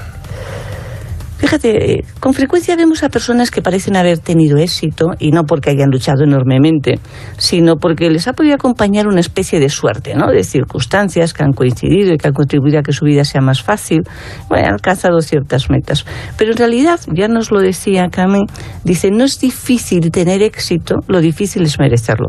[1.38, 5.88] Fíjate, con frecuencia vemos a personas que parecen haber tenido éxito, y no porque hayan
[5.88, 6.98] luchado enormemente,
[7.36, 10.32] sino porque les ha podido acompañar una especie de suerte, ¿no?
[10.32, 13.62] De circunstancias que han coincidido y que han contribuido a que su vida sea más
[13.62, 14.02] fácil,
[14.48, 16.04] bueno, han alcanzado ciertas metas.
[16.36, 18.42] Pero en realidad, ya nos lo decía Carmen,
[18.82, 22.26] dice, no es difícil tener éxito, lo difícil es merecerlo.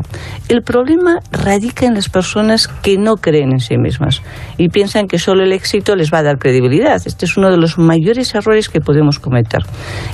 [0.48, 4.22] El problema radica en las personas que no creen en sí mismas
[4.56, 7.02] y piensan que solo el éxito les va a dar credibilidad.
[7.04, 9.62] Este es uno de los mayores errores que podemos cometer.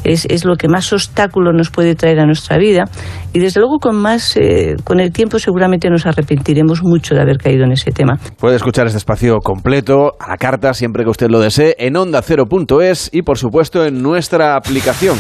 [0.05, 2.85] Es, es, lo que más obstáculo nos puede traer a nuestra vida
[3.33, 7.38] y desde luego con más, eh, con el tiempo seguramente nos arrepentiremos mucho de haber
[7.38, 8.18] caído en ese tema.
[8.38, 12.16] Puede escuchar este espacio completo a la carta siempre que usted lo desee en onda
[12.16, 15.16] ondacero.es y por supuesto en nuestra aplicación.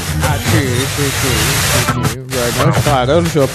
[2.88, 3.06] Ah,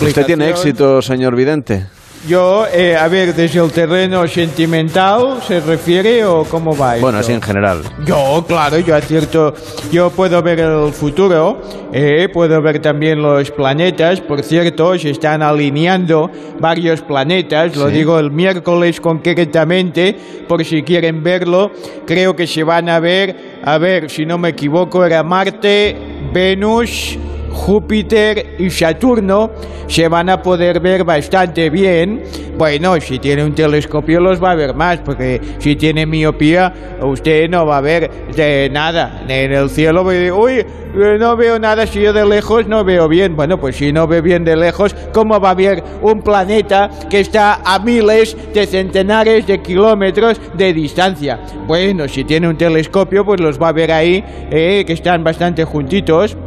[0.02, 1.88] ¿Usted tiene éxito, señor Vidente?
[2.28, 7.20] Yo, eh, a ver, desde el terreno sentimental se refiere o cómo va Bueno, esto?
[7.20, 7.82] así en general.
[8.06, 9.56] Yo, claro, yo acierto,
[9.92, 11.60] yo puedo ver el futuro,
[11.92, 16.30] eh, puedo ver también los planetas, por cierto, se están alineando
[16.60, 20.16] varios planetas, lo digo el miércoles concretamente,
[20.48, 21.72] por si quieren verlo,
[22.06, 25.98] creo que se van a ver, a ver, si no me equivoco, era Marte,
[26.32, 27.18] Venus,
[27.52, 29.52] Júpiter y Saturno
[29.88, 32.24] se van a poder ver bastante bien.
[32.58, 37.50] Bueno, si tiene un telescopio los va a ver más, porque si tiene miopía usted
[37.50, 40.04] no va a ver de nada en el cielo.
[40.04, 43.36] Uy, eh, no veo nada si yo de lejos no veo bien.
[43.36, 47.20] Bueno, pues si no ve bien de lejos, ¿cómo va a ver un planeta que
[47.20, 51.40] está a miles de centenares de kilómetros de distancia?
[51.68, 55.64] Bueno, si tiene un telescopio, pues los va a ver ahí, eh, que están bastante
[55.64, 56.38] juntitos.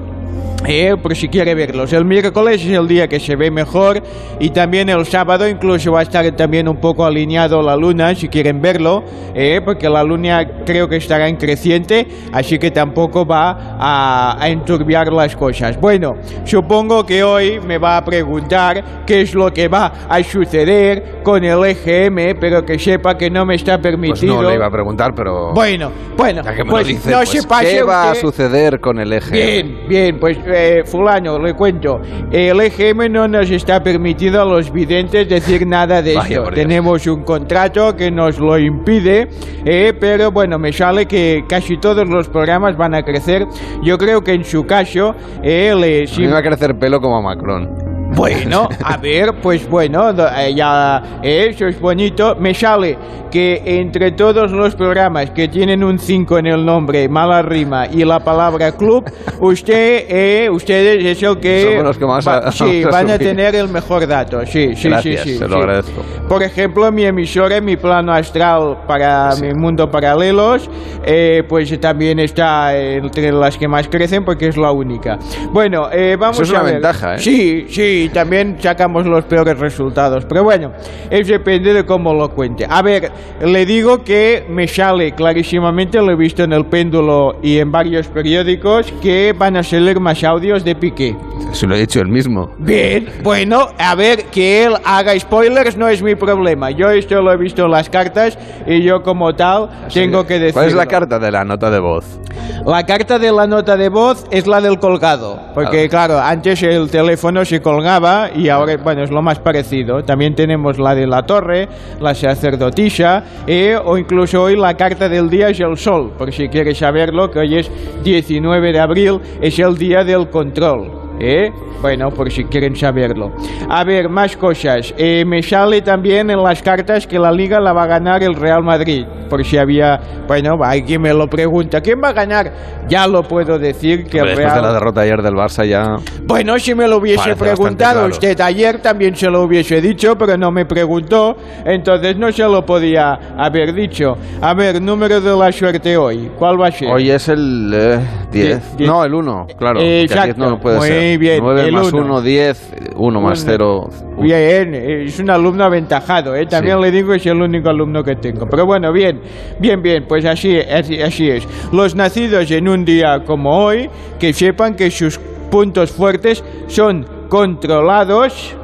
[0.66, 1.92] Eh, por si quiere verlos.
[1.92, 4.02] El miércoles es el día que se ve mejor
[4.40, 8.28] y también el sábado incluso va a estar también un poco alineado la luna si
[8.28, 13.76] quieren verlo, eh, porque la luna creo que estará en creciente, así que tampoco va
[13.78, 15.78] a, a enturbiar las cosas.
[15.78, 21.20] Bueno, supongo que hoy me va a preguntar qué es lo que va a suceder
[21.22, 24.40] con el EGM, pero que sepa que no me está Pues permitido.
[24.42, 25.52] no le iba a preguntar, pero...
[25.52, 28.20] Bueno, bueno, Ya que me pues dice, no pues, se pase ¿qué va a usted-
[28.22, 29.30] suceder con el eje?
[29.32, 32.00] Bien, bien, pues eh, fulano, le cuento.
[32.30, 36.50] El EGM no nos está permitido a los videntes decir nada de Vaya, esto.
[36.52, 39.28] Tenemos un contrato que nos lo impide,
[39.64, 43.46] eh, pero bueno, me sale que casi todos los programas van a crecer.
[43.82, 47.00] Yo creo que en su caso, eh, le, A mí me va a crecer pelo
[47.00, 47.68] como a Macron.
[48.14, 52.36] bueno, a ver, pues bueno, eh, ya eh, eso es bonito.
[52.36, 52.96] Me sale
[53.34, 58.04] que entre todos los programas que tienen un 5 en el nombre, mala rima y
[58.04, 59.04] la palabra club,
[59.40, 63.56] usted, eh, ustedes es el que, los que más va- a- sí, van a tener
[63.56, 64.46] el mejor dato.
[64.46, 65.38] Sí, sí, Gracias, sí, sí.
[65.38, 65.60] se lo sí.
[65.62, 66.02] agradezco.
[66.28, 70.70] Por ejemplo, mi emisora, mi plano astral para mi mundo paralelos,
[71.04, 75.18] eh, pues también está entre las que más crecen porque es la única.
[75.52, 76.72] Bueno, eh, vamos Eso es a una ver.
[76.74, 77.18] ventaja, ¿eh?
[77.18, 80.24] Sí, sí, también sacamos los peores resultados.
[80.28, 80.72] Pero bueno,
[81.10, 82.64] eso depende de cómo lo cuente.
[82.68, 83.10] A ver,
[83.44, 88.06] le digo que me sale clarísimamente, lo he visto en el péndulo y en varios
[88.08, 91.16] periódicos, que van a salir más audios de Piqué.
[91.52, 92.50] Se lo he dicho él mismo.
[92.58, 96.70] Bien, bueno, a ver, que él haga spoilers no es mi problema.
[96.70, 100.54] Yo esto lo he visto en las cartas y yo como tal tengo que decir.
[100.54, 102.18] ¿Cuál es la carta de la nota de voz?
[102.66, 105.88] La carta de la nota de voz es la del colgado, porque Ah.
[105.88, 110.02] claro, antes el teléfono se colgaba y ahora, bueno, es lo más parecido.
[110.02, 111.68] También tenemos la de la torre,
[112.00, 113.13] la sacerdotisa,
[113.46, 117.30] eh, o incluso hoy la carta del día es el sol, por si quieres saberlo,
[117.30, 117.70] que hoy es
[118.02, 121.03] 19 de abril, es el día del control.
[121.20, 121.50] ¿Eh?
[121.80, 123.30] Bueno, por si quieren saberlo.
[123.68, 124.94] A ver, más cosas.
[124.96, 128.34] Eh, me sale también en las cartas que la liga la va a ganar el
[128.34, 129.04] Real Madrid.
[129.28, 130.00] Por si había.
[130.26, 131.80] Bueno, hay quien me lo pregunta.
[131.80, 132.52] ¿Quién va a ganar?
[132.88, 134.56] Ya lo puedo decir que el Después Real.
[134.56, 135.96] de la derrota ayer del Barça ya...
[136.26, 138.08] Bueno, si me lo hubiese Parece preguntado claro.
[138.12, 142.64] usted ayer, también se lo hubiese dicho, pero no me preguntó, entonces no se lo
[142.64, 144.14] podía haber dicho.
[144.40, 146.88] A ver, número de la suerte hoy, ¿cuál va a ser?
[146.90, 147.98] Hoy es el eh,
[148.30, 148.70] 10.
[148.72, 149.80] Die- die- No, el 1, claro.
[149.80, 150.50] Eh, porque el 10 exacto.
[150.50, 151.13] no puede Muy ser.
[151.16, 152.04] Bien, 9 el más uno.
[152.04, 152.74] 1, 10.
[152.96, 153.50] 1 más Uno.
[153.50, 153.90] 0.
[154.20, 156.46] Bien, es un alumno aventajado, ¿eh?
[156.46, 156.82] también Sí.
[156.82, 158.46] le digo que es el único alumno que tengo.
[158.48, 159.20] Pero bueno, bien,
[159.58, 161.46] bien, bien, pues así, así, así es.
[161.72, 165.18] Los nacidos en un día como hoy, que sepan que sus
[165.50, 168.54] puntos fuertes son controlados,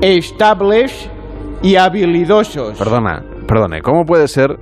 [0.00, 1.10] estables
[1.62, 2.78] y habilidosos.
[2.78, 3.82] Perdona, perdone.
[3.82, 4.56] ¿Cómo puede ser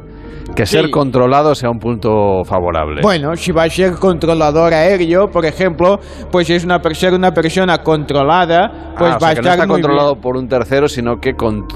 [0.57, 0.73] que Sí.
[0.79, 3.03] ser controlado sea un punto favorable?
[3.03, 6.01] Bueno, si va a ser controlador aéreo, por ejemplo,
[6.33, 9.41] pues es una per- ser una persona controlada, pues Ah, o va sea, a que
[9.43, 10.23] no estar está muy controlado bien.
[10.23, 11.67] por un tercero, sino que con-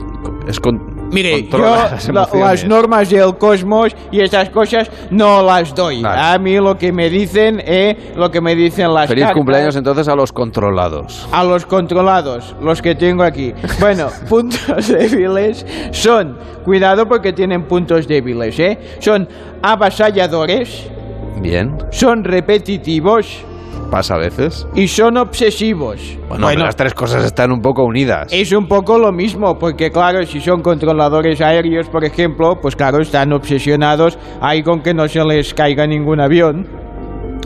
[0.48, 2.40] es con- Mire, yo las la- emociones.
[2.40, 6.02] las normas del cosmos y esas cosas no las doy.
[6.02, 6.20] Vale.
[6.20, 9.76] A mí lo que me dicen, eh, lo que me dicen las Feliz cartas, cumpleaños
[9.76, 11.28] entonces a los controlados.
[11.32, 13.52] a los controlados, los que tengo aquí.
[13.80, 18.78] Bueno, puntos débiles son, cuidado porque tienen puntos débiles, ¿eh?
[19.00, 19.26] Son
[19.62, 20.88] avasalladores,
[21.42, 23.44] Bien, son repetitivos
[23.90, 24.66] pasa a veces.
[24.74, 26.18] y son obsesivos.
[26.28, 28.32] Bueno, las tres cosas están un poco unidas.
[28.32, 33.00] Es un poco lo mismo, porque claro, si son controladores aéreos, por ejemplo, pues claro,
[33.00, 36.66] están obsesionados ahí con que no se les caiga ningún avión,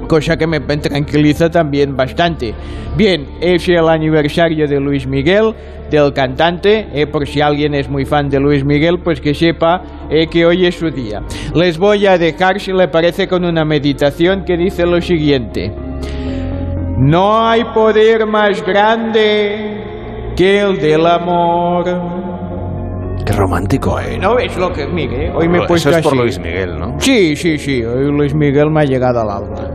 [0.06, 2.54] cosa que me tranquiliza también bastante.
[2.96, 5.54] Bien, es el aniversario de Luis Miguel,
[5.90, 9.82] del cantante, eh, por si alguien es muy fan de Luis Miguel, pues que sepa
[10.10, 11.20] eh, que hoy es su día.
[11.54, 15.72] Les voy a dejar, si le parece, con una meditación que dice lo siguiente.
[16.96, 21.84] No hay poder más grande que el del amor.
[23.24, 24.18] Qué romántico, ¿eh?
[24.18, 25.32] ¿No ves lo que es Miguel?
[25.34, 26.22] Hoy me he Eso puesto es por así.
[26.22, 27.00] Luis Miguel, ¿no?
[27.00, 27.82] Sí, sí, sí.
[27.84, 29.70] Hoy Luis Miguel me ha llegado al alma.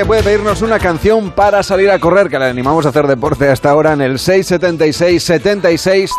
[0.00, 3.50] Que puede pedirnos una canción para salir a correr, que le animamos a hacer deporte
[3.50, 6.12] hasta ahora en el 676 76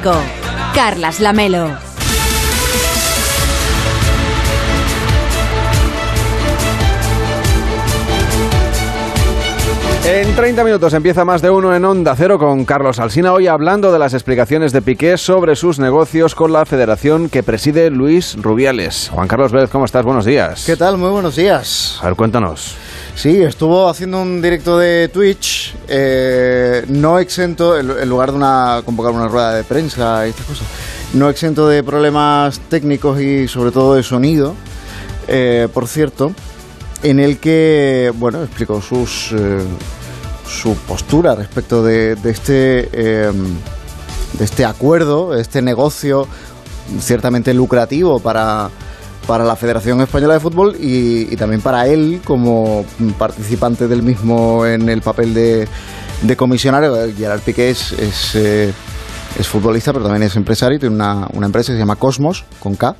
[0.00, 0.12] 5.
[0.74, 1.70] Carlas Lamelo.
[10.04, 13.92] En 30 minutos empieza más de uno en Onda Cero con Carlos Alsina, hoy hablando
[13.92, 19.10] de las explicaciones de Piqué sobre sus negocios con la federación que preside Luis Rubiales.
[19.12, 20.04] Juan Carlos Vélez, ¿cómo estás?
[20.04, 20.64] Buenos días.
[20.64, 20.96] ¿Qué tal?
[20.96, 21.98] Muy buenos días.
[22.00, 22.76] A ver, cuéntanos.
[23.18, 29.12] Sí, estuvo haciendo un directo de Twitch, eh, no exento, en lugar de una convocar
[29.12, 30.64] una rueda de prensa y estas cosas,
[31.14, 34.54] no exento de problemas técnicos y sobre todo de sonido,
[35.26, 36.30] eh, por cierto,
[37.02, 39.64] en el que, bueno, explicó sus, eh,
[40.46, 43.32] su postura respecto de, de este, eh,
[44.34, 46.28] de este acuerdo, de este negocio
[47.00, 48.70] ciertamente lucrativo para,
[49.28, 52.86] para la Federación Española de Fútbol y, y también para él como
[53.18, 55.68] participante del mismo en el papel de,
[56.22, 56.96] de comisionario.
[57.14, 58.72] Gerard Piqué es, es, eh,
[59.38, 62.74] es futbolista, pero también es empresario, tiene una, una empresa que se llama Cosmos, con
[62.74, 62.96] K,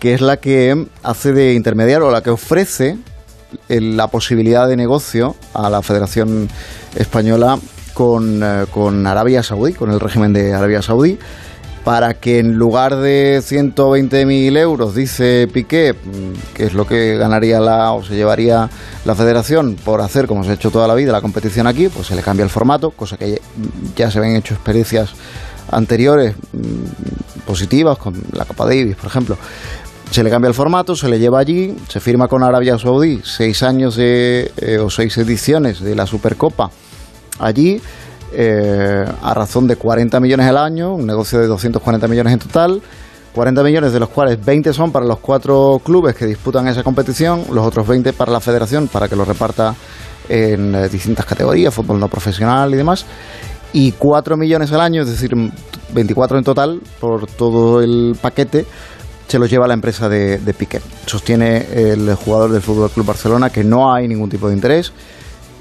[0.00, 2.98] que es la que hace de intermediario, la que ofrece
[3.68, 6.48] la posibilidad de negocio a la Federación
[6.96, 7.60] Española
[7.92, 11.16] con, eh, con Arabia Saudí, con el régimen de Arabia Saudí,
[11.84, 17.60] para que en lugar de 120.000 euros, dice Piqué, mm, que es lo que ganaría
[17.60, 18.70] la o se llevaría
[19.04, 22.06] la federación por hacer, como se ha hecho toda la vida, la competición aquí, pues
[22.06, 23.40] se le cambia el formato, cosa que
[23.94, 25.10] ya se ven hecho experiencias
[25.70, 29.36] anteriores mm, positivas, con la Copa Davis, por ejemplo.
[30.10, 33.62] Se le cambia el formato, se le lleva allí, se firma con Arabia Saudí seis
[33.62, 36.70] años de, eh, o seis ediciones de la Supercopa
[37.38, 37.80] allí
[38.36, 42.82] eh, a razón de 40 millones al año, un negocio de 240 millones en total.
[43.34, 47.44] 40 millones de los cuales 20 son para los cuatro clubes que disputan esa competición,
[47.52, 49.74] los otros 20 para la federación para que lo reparta
[50.28, 53.04] en eh, distintas categorías, fútbol no profesional y demás.
[53.72, 55.34] Y 4 millones al año, es decir,
[55.92, 58.66] 24 en total por todo el paquete,
[59.26, 60.80] se los lleva la empresa de, de Piqué.
[61.06, 64.92] Sostiene el jugador del Fútbol Club Barcelona que no hay ningún tipo de interés,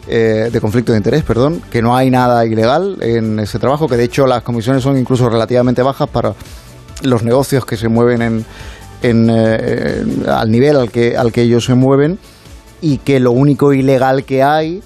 [0.06, 3.96] eh, de conflicto de interés, perdón, que no hay nada ilegal en ese trabajo, que
[3.96, 6.34] de hecho las comisiones son incluso relativamente bajas para
[7.04, 8.46] los negocios que se mueven en,
[9.02, 12.20] en, eh, al nivel al que, al que ellos se mueven
[12.82, 14.84] y que lo único ilegal que hay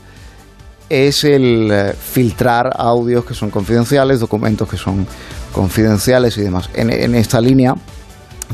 [0.87, 5.07] es el eh, filtrar audios que son confidenciales, documentos que son
[5.51, 6.69] confidenciales y demás.
[6.75, 7.73] En, esta línea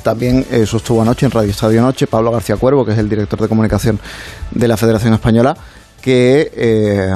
[0.02, 3.49] también sostuvo anoche en Radio Estadio Noche Pablo García Cuervo, que es el director de
[3.49, 3.99] comunicación
[4.52, 5.58] de la Federación Española,
[6.03, 7.13] que eh,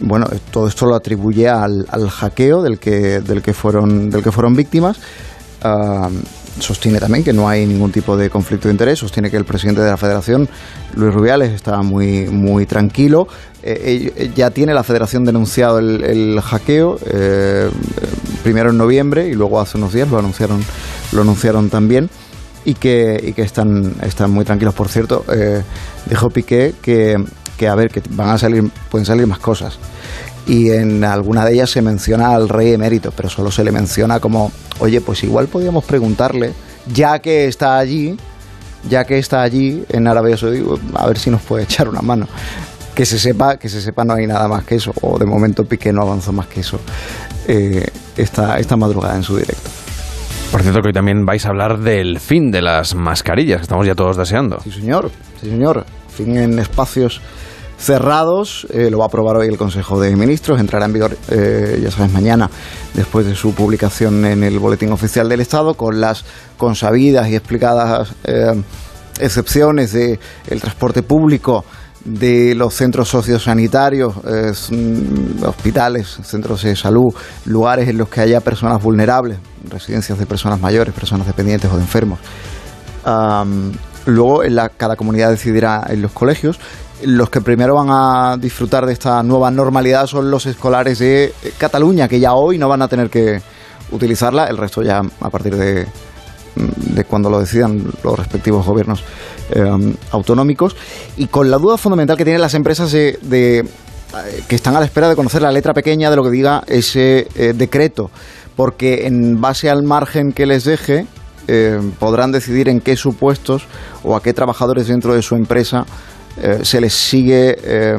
[0.00, 4.32] bueno, todo esto lo atribuye al, al hackeo del que, del que fueron, del que
[4.32, 4.98] fueron víctimas.
[5.62, 6.08] Ah,
[6.58, 9.82] sostiene también que no hay ningún tipo de conflicto de interés, sostiene que el presidente
[9.82, 10.48] de la federación,
[10.94, 13.28] Luis Rubiales, está muy, muy tranquilo.
[13.62, 16.98] Eh, eh, ya tiene la federación denunciado el, el hackeo,
[18.42, 20.62] primero en noviembre y luego hace unos días lo anunciaron,
[21.12, 22.08] lo anunciaron también.
[22.64, 25.24] Y que, y que están, están muy tranquilos, por cierto.
[26.08, 27.16] dijo Piqué que,
[27.56, 29.78] que, a ver, que van a salir, pueden salir más cosas
[30.46, 34.20] y en alguna de ellas se menciona al rey emérito, pero solo se le menciona
[34.20, 36.52] como, oye, pues igual podríamos preguntarle,
[36.92, 38.16] ya que está allí,
[38.88, 42.28] ya que está allí en Arabia Saudí, a ver si nos puede echar una mano.
[42.94, 45.64] Que se sepa, que se sepa no hay nada más que eso, o de momento
[45.64, 46.80] Piqué no avanzó más que eso
[47.46, 47.86] eh,
[48.16, 49.68] esta, esta madrugada en su directo.
[50.50, 53.86] Por cierto que hoy también vais a hablar del fin de las mascarillas, que estamos
[53.86, 54.60] ya todos deseando.
[54.62, 55.84] Sí, señor, sí, señor.
[56.08, 57.20] Fin en espacios
[57.78, 61.80] cerrados, eh, lo va a aprobar hoy el Consejo de Ministros, entrará en vigor, eh,
[61.82, 62.50] ya sabes, mañana,
[62.94, 66.24] después de su publicación en el Boletín Oficial del Estado, con las
[66.56, 68.62] consabidas y explicadas eh,
[69.20, 70.18] excepciones del
[70.48, 71.64] el transporte público,
[72.04, 74.52] de los centros sociosanitarios, eh,
[75.44, 77.12] hospitales, centros de salud,
[77.46, 81.82] lugares en los que haya personas vulnerables, residencias de personas mayores, personas dependientes o de
[81.82, 82.20] enfermos.
[84.06, 86.60] Luego, en la, cada comunidad decidirá en los colegios.
[87.02, 91.52] Los que primero van a disfrutar de esta nueva normalidad son los escolares de eh,
[91.58, 93.42] Cataluña, que ya hoy no van a tener que
[93.90, 94.46] utilizarla.
[94.46, 95.84] El resto ya a partir de,
[96.54, 99.04] mm, de cuando lo decidan los respectivos gobiernos
[99.50, 100.74] eh, autonómicos.
[101.18, 103.18] Y con la duda fundamental que tienen las empresas de,
[103.58, 103.66] eh,
[104.48, 107.28] que están a la espera de conocer la letra pequeña de lo que diga ese
[107.54, 108.10] decreto.
[108.56, 111.06] Porque en base al margen que les deje,
[111.98, 113.66] podrán decidir en qué supuestos
[114.02, 115.84] o a qué trabajadores dentro de su empresa
[116.42, 117.98] eh, se les sigue eh,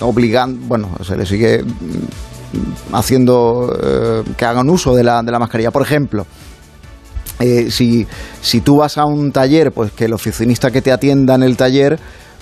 [0.00, 5.38] obligando, bueno, se les sigue mm, haciendo eh, que hagan uso de la, de la
[5.38, 5.70] mascarilla.
[5.70, 6.26] Por ejemplo,
[7.68, 8.06] si,
[8.40, 11.56] si tú vas a un taller, pues que el oficinista que te atienda en el
[11.56, 11.98] taller,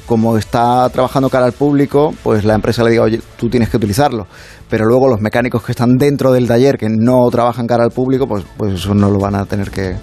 [0.07, 3.77] como está trabajando cara al público, pues la empresa le diga, oye, tú tienes que
[3.77, 4.27] utilizarlo.
[4.69, 8.27] Pero luego los mecánicos que están dentro del taller, que no trabajan cara al público,
[8.27, 9.97] pues, pues eso no lo van a tener que,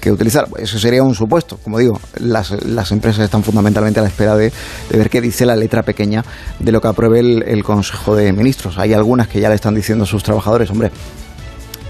[0.00, 0.48] que utilizar.
[0.58, 1.58] Eso sería un supuesto.
[1.62, 4.52] Como digo, las, las empresas están fundamentalmente a la espera de,
[4.90, 6.24] de ver qué dice la letra pequeña
[6.58, 8.78] de lo que apruebe el, Consejo de Ministros.
[8.78, 10.90] Hay algunas que ya le están diciendo a sus trabajadores, hombre,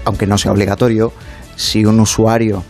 [0.05, 1.13] aunque no sea obligatorio,
[1.55, 2.63] si un usuario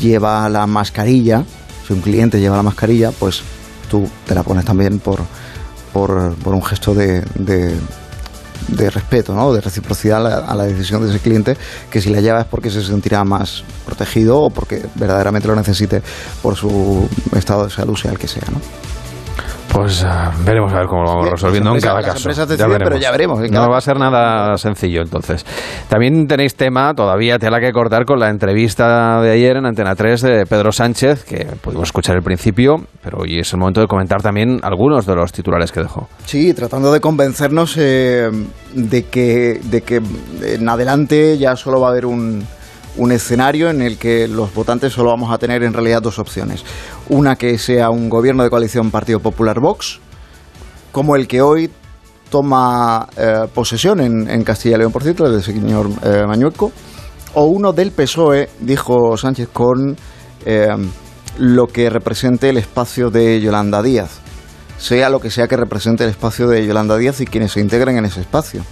[0.00, 1.44] lleva la mascarilla,
[1.86, 3.42] si un cliente lleva la mascarilla, pues
[3.90, 5.20] tú te la pones también por,
[5.92, 7.22] por, por un gesto de,
[8.68, 9.52] de respeto, ¿no?
[9.52, 11.56] de reciprocidad a la, decisión de ese cliente,
[11.90, 16.02] que si la lleva es porque se sentirá más protegido o porque verdaderamente lo necesite
[16.42, 18.44] por su estado de salud, sea el que sea.
[18.50, 18.60] ¿no?
[19.72, 22.28] Pues ah, veremos a ver cómo lo vamos resolviendo en cada caso.
[22.28, 25.46] las deciden, pero ya veremos, No va a ser nada sencillo, entonces.
[25.88, 30.20] También tenéis tema, todavía tela que cortar con la entrevista de ayer en Antena 3
[30.20, 34.20] de Pedro Sánchez, que pudimos escuchar al principio, pero hoy es el momento de comentar
[34.20, 36.06] también algunos de los titulares que dejó.
[36.26, 38.30] Sí, tratando de convencernos eh,
[38.74, 40.02] de, que, de que
[40.42, 42.44] en adelante ya solo va a haber un,
[42.96, 46.64] un escenario en el que los votantes solo vamos a tener en realidad dos opciones.
[47.12, 50.00] Una que sea un gobierno de coalición Partido Popular Vox,
[50.92, 51.70] como el que hoy
[52.30, 56.72] toma eh, posesión en, Castilla y León, por cierto, el señor eh, Mañueco,
[57.34, 59.94] o uno del PSOE, dijo Sánchez, con
[60.46, 60.68] eh,
[61.36, 64.20] lo que represente el espacio de Yolanda Díaz,
[64.78, 67.98] sea lo que sea que represente el espacio de Yolanda Díaz y quienes se integren
[67.98, 68.62] en ese espacio.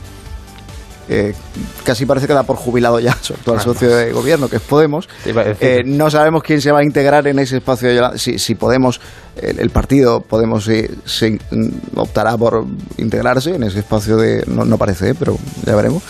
[1.13, 1.35] Eh,
[1.83, 5.09] casi parece que da por jubilado ya su actual socio de gobierno, que es Podemos.
[5.27, 8.17] Eh, no sabemos quién se va a integrar en ese espacio de Yolanda.
[8.17, 9.01] Si, si Podemos,
[9.37, 12.65] el, el partido Podemos eh, se mm, optará por
[12.99, 14.45] integrarse en ese espacio de.
[14.47, 15.37] No, no parece, eh, pero
[15.67, 16.05] ya veremos.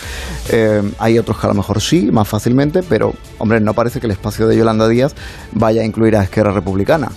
[0.49, 4.05] Eh, hay otros que a lo mejor sí, más fácilmente, pero, hombre, no parece que
[4.05, 5.15] el espacio de Yolanda Díaz
[5.53, 7.09] vaya a incluir a Esquerra Republicana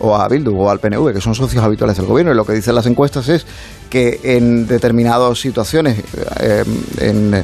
[0.00, 2.32] o a Bildu o al PNV, que son socios habituales del gobierno.
[2.32, 3.46] Y lo que dicen las encuestas es
[3.90, 6.02] que en determinadas situaciones,
[6.40, 6.64] eh,
[6.98, 7.34] en,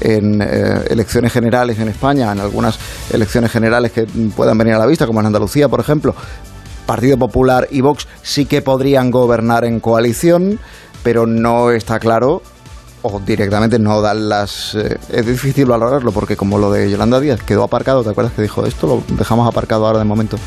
[0.00, 2.78] eh, elecciones generales en España, en algunas
[3.12, 6.14] elecciones generales que puedan venir a la vista, como en Andalucía, por ejemplo,
[6.86, 10.60] Partido Popular y Vox sí que podrían gobernar en coalición,
[11.02, 12.42] pero no está claro
[13.02, 14.74] o directamente no dan las...
[14.74, 18.42] eh, es difícil valorarlo porque como lo de Yolanda Díaz quedó aparcado, ¿te acuerdas que
[18.42, 18.86] dijo esto?
[18.86, 20.38] Lo dejamos aparcado ahora de momento.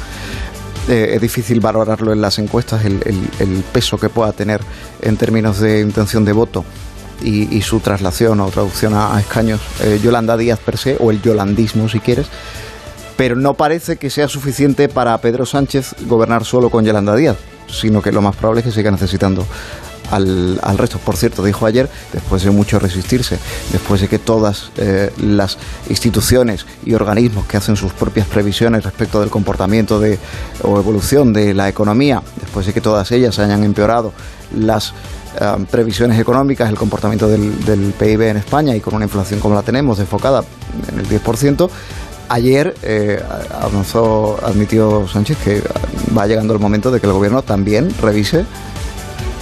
[0.90, 4.60] Eh, es difícil valorarlo en las encuestas, el, peso que pueda tener
[5.04, 6.66] en términos de intención de voto
[7.22, 9.62] y, su traslación o traducción a, a escaños.
[9.82, 12.26] eh, Yolanda Díaz per se, o el yolandismo si quieres.
[13.18, 17.38] Pero no parece que sea suficiente para Pedro Sánchez gobernar solo con Yolanda Díaz,
[17.68, 19.46] sino que lo más probable es que siga necesitando
[20.12, 21.00] al, al resto.
[21.00, 23.38] Por cierto, dijo ayer, después de mucho resistirse,
[23.72, 25.58] después de que todas eh, las
[25.90, 30.20] instituciones y organismos que hacen sus propias previsiones respecto del comportamiento de,
[30.64, 34.14] o evolución de la economía, después de que todas ellas hayan empeorado
[34.58, 34.94] las
[35.40, 39.62] eh, previsiones económicas, el comportamiento del, PIB en España y con una inflación como la
[39.62, 40.44] tenemos, desfocada
[40.92, 41.70] en el 10%,
[42.32, 43.20] Ayer eh,
[43.60, 45.64] avanzó, admitió Sánchez que
[46.16, 48.46] va llegando el momento de que el gobierno también revise,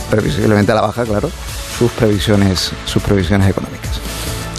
[0.10, 1.30] previsiblemente a la baja, claro,
[1.78, 3.99] sus previsiones, sus previsiones económicas.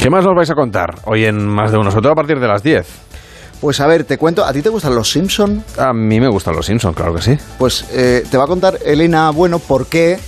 [0.00, 1.90] ¿Qué más nos vais a contar hoy en Más de Uno?
[1.90, 2.86] Sobre todo a partir de las 10.
[3.60, 5.64] Pues a ver, te cuento, ¿a ti te gustan los Simpson?
[5.76, 7.36] A mí me gustan los Simpson, claro que sí.
[7.58, 10.18] Pues eh, te va a contar Elena, bueno, ¿por qué,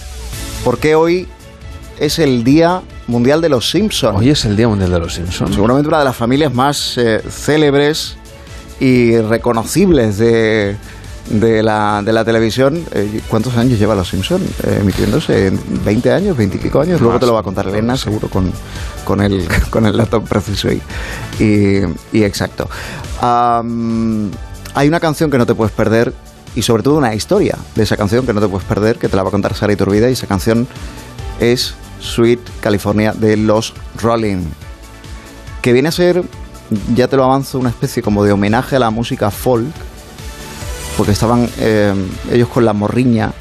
[0.64, 1.28] por qué hoy
[2.00, 4.18] es el Día Mundial de los Simpsons?
[4.18, 5.54] Hoy es el Día Mundial de los Simpsons.
[5.54, 8.16] Seguramente una de las familias más eh, célebres
[8.80, 10.76] y reconocibles de,
[11.28, 12.84] de, la, de la televisión.
[12.92, 15.52] Eh, ¿Cuántos años lleva Los Simpson eh, emitiéndose?
[15.52, 16.36] ¿20 años?
[16.36, 17.00] ¿20 y pico años?
[17.00, 18.52] Luego te lo va a contar Elena, seguro, con,
[19.04, 20.80] con, el, con el dato preciso y,
[21.38, 22.68] y, y exacto.
[23.20, 26.12] Hay una canción que no te puedes perder
[26.54, 29.16] y sobre todo una historia de esa canción que no te puedes perder, que te
[29.16, 30.66] la va a contar Sara Iturbide y esa canción
[31.38, 34.44] es Sweet California de los Rolling,
[35.62, 36.22] que viene a ser,
[36.94, 39.74] ya te lo avanzo, una especie como de homenaje a la música folk,
[41.00, 41.94] porque estaban eh,
[42.30, 43.32] ellos con la morriña,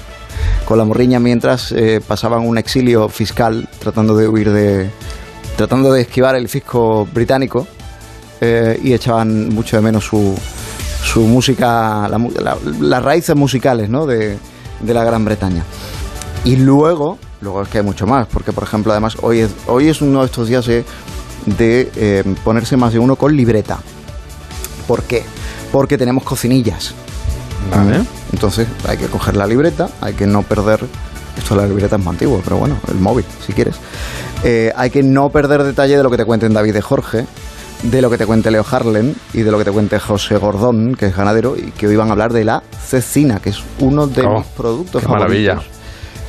[0.64, 4.88] con la morriña mientras eh, pasaban un exilio fiscal tratando de huir de,
[5.54, 7.66] tratando de esquivar el fisco británico
[8.40, 10.34] eh, y echaban mucho de menos su,
[11.02, 12.08] su música,
[12.80, 14.06] las raíces musicales ¿no?
[14.06, 14.38] de,
[14.80, 15.62] de la Gran Bretaña.
[16.44, 19.90] Y luego, luego es que hay mucho más, porque por ejemplo, además, hoy es, hoy
[19.90, 20.86] es uno de estos días de,
[21.44, 23.78] de, ponerse más de uno con libreta.
[24.88, 25.22] ¿Por qué?
[25.74, 26.94] Porque tenemos cocinillas.
[27.68, 28.04] Vale.
[28.32, 30.78] Entonces hay que coger la libreta, hay que no perder.
[31.36, 33.74] Esto de la libreta es más antiguo, pero bueno, el móvil, si quieres.
[34.44, 37.26] Eh, hay que no perder detalle de lo que te cuenten David de Jorge,
[37.82, 40.94] de lo que te cuente Leo Harlen y de lo que te cuente José Gordón,
[40.94, 44.06] que es ganadero, y que hoy van a hablar de la cecina, que es uno
[44.06, 45.54] de Oh, mis productos qué favoritos.
[45.56, 45.70] maravilla.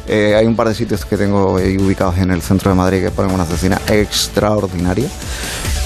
[0.08, 3.04] Eh, hay un par de sitios que tengo ahí ubicados en el centro de Madrid
[3.04, 5.08] que ponen una cecina extraordinaria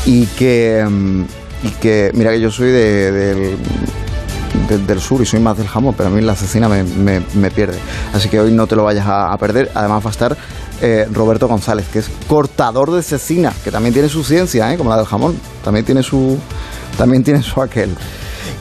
[0.05, 1.23] y que, mm,
[1.63, 5.93] y que mira que yo soy de- del, del- sur y soy más del jamón,
[5.97, 7.77] pero a mí la cecina me, me- pierde.
[8.13, 9.71] Así que hoy no te lo vayas a, a perder.
[9.73, 10.37] Además va a estar
[10.81, 14.77] eh, Roberto González, que es cortador de cecina, que también tiene su ciencia, ¿eh?
[14.77, 15.37] como la del jamón.
[15.63, 16.37] También tiene su,
[16.97, 17.95] también tiene su aquel.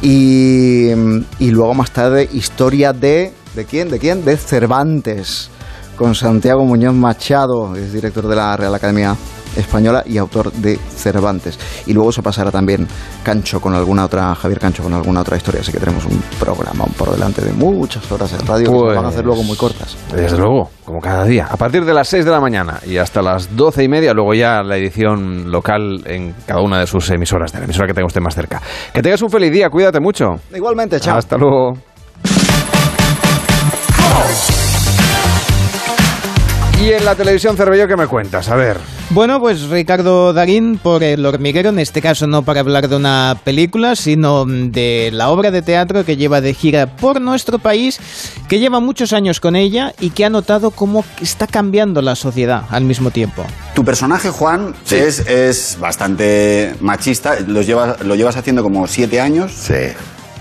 [0.00, 0.90] Y,
[1.38, 3.32] y luego más tarde, historia de.
[3.54, 3.90] ¿De quién?
[3.90, 4.24] ¿De quién?
[4.24, 5.50] De Cervantes,
[5.96, 9.16] con Santiago Muñoz Machado, es director de la Real Academia
[9.58, 11.58] Española y autor de Cervantes.
[11.86, 12.86] Y luego se pasará también
[13.22, 15.60] Cancho con alguna otra, Javier Cancho con alguna otra historia.
[15.60, 18.96] Así que tenemos un programa por delante de muchas horas de radio que se Pues-
[18.96, 19.96] van a hacer luego muy cortas.
[20.14, 21.46] Desde luego, como cada día.
[21.50, 24.34] A partir de las 6 de la mañana y hasta las 12 y media, luego
[24.34, 28.06] ya la edición local en cada una de sus emisoras, de la emisora que tenga
[28.06, 28.62] usted más cerca.
[28.92, 30.38] Que tengas un feliz día, cuídate mucho.
[30.54, 31.18] Igualmente, chao.
[31.18, 31.76] Hasta luego.
[36.88, 38.48] Y en la televisión Cervello, ¿qué me cuentas?
[38.48, 38.78] A ver.
[39.10, 43.38] Bueno, pues Ricardo Darín por El hormiguero, en este caso no para hablar de una
[43.44, 48.00] película, sino de la obra de teatro que lleva de gira por nuestro país,
[48.48, 52.62] que lleva muchos años con ella y que ha notado cómo está cambiando la sociedad
[52.70, 53.44] al mismo tiempo.
[53.74, 57.38] Tu personaje, Juan, es, es bastante machista.
[57.40, 59.52] Lo llevas, lo llevas haciendo como siete años.
[59.52, 59.92] Sí.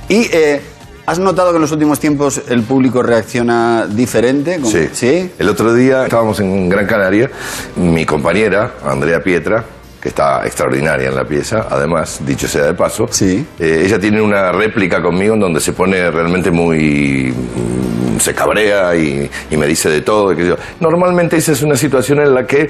[0.07, 0.61] Y eh,
[1.08, 4.58] ¿has notado que en los últimos tiempos el público reacciona diferente?
[4.60, 5.32] Como- Sí.
[5.39, 7.32] El otro día estábamos en Gran Canaria,
[7.78, 9.64] mi compañera, Andrea Pietra,
[10.01, 13.45] que está extraordinaria en la pieza, además, dicho sea de paso, sí.
[13.60, 17.34] ella tiene una réplica conmigo en donde se pone realmente muy...
[17.34, 20.34] mm, se cabrea y, y me dice de todo.
[20.34, 20.55] y yo.
[20.80, 22.70] Normalmente esa es una situación en la que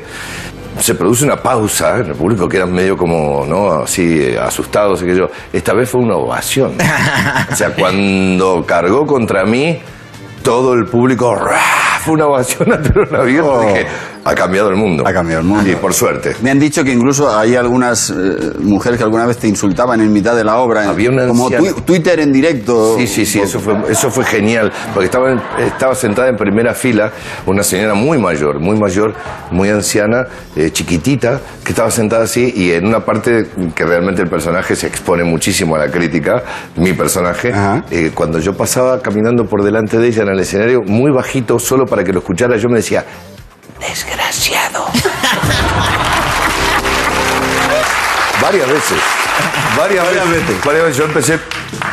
[0.80, 3.84] se produce una pausa en el público, quedan medio como, ¿no?
[3.84, 5.28] Así, eh, asustados que yo.
[5.52, 6.78] Esta vez fue una ovación.
[7.52, 9.80] o sea, cuando cargó contra mí,
[10.44, 11.60] todo el público, ¡ra!
[12.00, 13.62] fue una ovación a telón abierto.
[13.62, 13.88] Dije,
[14.30, 15.04] Ha cambiado el mundo.
[15.08, 15.64] Ha cambiado el mundo.
[15.66, 16.36] Sí, por suerte.
[16.42, 18.14] Me han dicho que incluso hay algunas eh,
[18.60, 20.88] mujeres que alguna vez te insultaban en mitad de la obra.
[20.90, 22.98] Había una como anciana- Twitter en directo.
[22.98, 26.74] Sí, sí, sí, eso fue, eso fue genial, porque estaba, en- estaba sentada en primera
[26.74, 27.12] fila
[27.46, 29.14] una señora muy mayor, muy mayor,
[29.52, 34.30] muy anciana, eh, chiquitita, que estaba sentada así y en una parte que realmente el
[34.30, 36.44] personaje se expone muchísimo a la crítica,
[36.76, 37.54] mi personaje,
[37.92, 41.86] eh, cuando yo pasaba caminando por delante de ella en el escenario, muy bajito, solo
[41.86, 43.06] para que lo escuchara, yo me decía,
[43.80, 44.86] desgraciado.
[48.42, 48.98] Varias veces.
[49.78, 50.64] Varias, veces.
[50.64, 50.98] Varias veces.
[50.98, 51.40] Yo empecé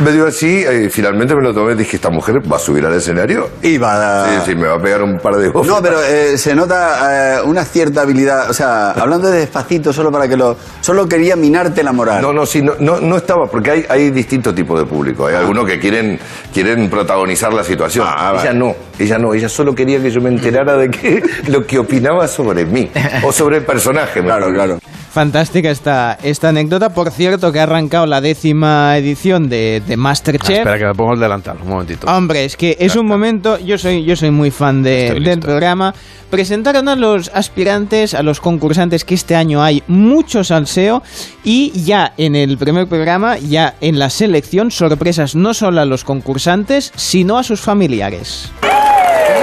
[0.00, 2.94] medio así y finalmente me lo tomé y dije, esta mujer va a subir al
[2.94, 3.50] escenario.
[3.62, 4.44] Y va a...
[4.44, 5.70] Sí, sí, me va a pegar un par de bofes.
[5.70, 8.50] No, pero eh, se nota eh, una cierta habilidad.
[8.50, 10.56] O sea, hablando de despacito, solo para que lo.
[10.80, 12.20] Solo quería minarte la moral.
[12.22, 15.26] No, no, sí, no, no, no estaba, porque hay, hay distintos tipos de público.
[15.26, 16.18] Hay algunos que quieren,
[16.52, 18.06] quieren protagonizar la situación.
[18.06, 18.54] ella vale.
[18.54, 22.28] no, ella no, ella solo quería que yo me enterara de que, lo que opinaba
[22.28, 22.90] sobre mí,
[23.22, 24.22] o sobre el personaje.
[24.22, 24.78] Claro, claro.
[25.14, 26.88] Fantástica esta, esta anécdota.
[26.90, 30.58] Por cierto, que ha arrancado la décima edición de, de Masterchef.
[30.58, 32.06] Espera que me pongo el delantal, un momentito.
[32.06, 35.94] Hombre, es que es un momento, yo soy, yo soy muy fan de- del programa.
[36.30, 41.02] Presentaron a los aspirantes, a los concursantes, que este año hay mucho salseo.
[41.44, 46.02] Y ya en el primer programa, ya en la selección, sorpresas no solo a los
[46.04, 48.50] concursantes, sino a sus familiares.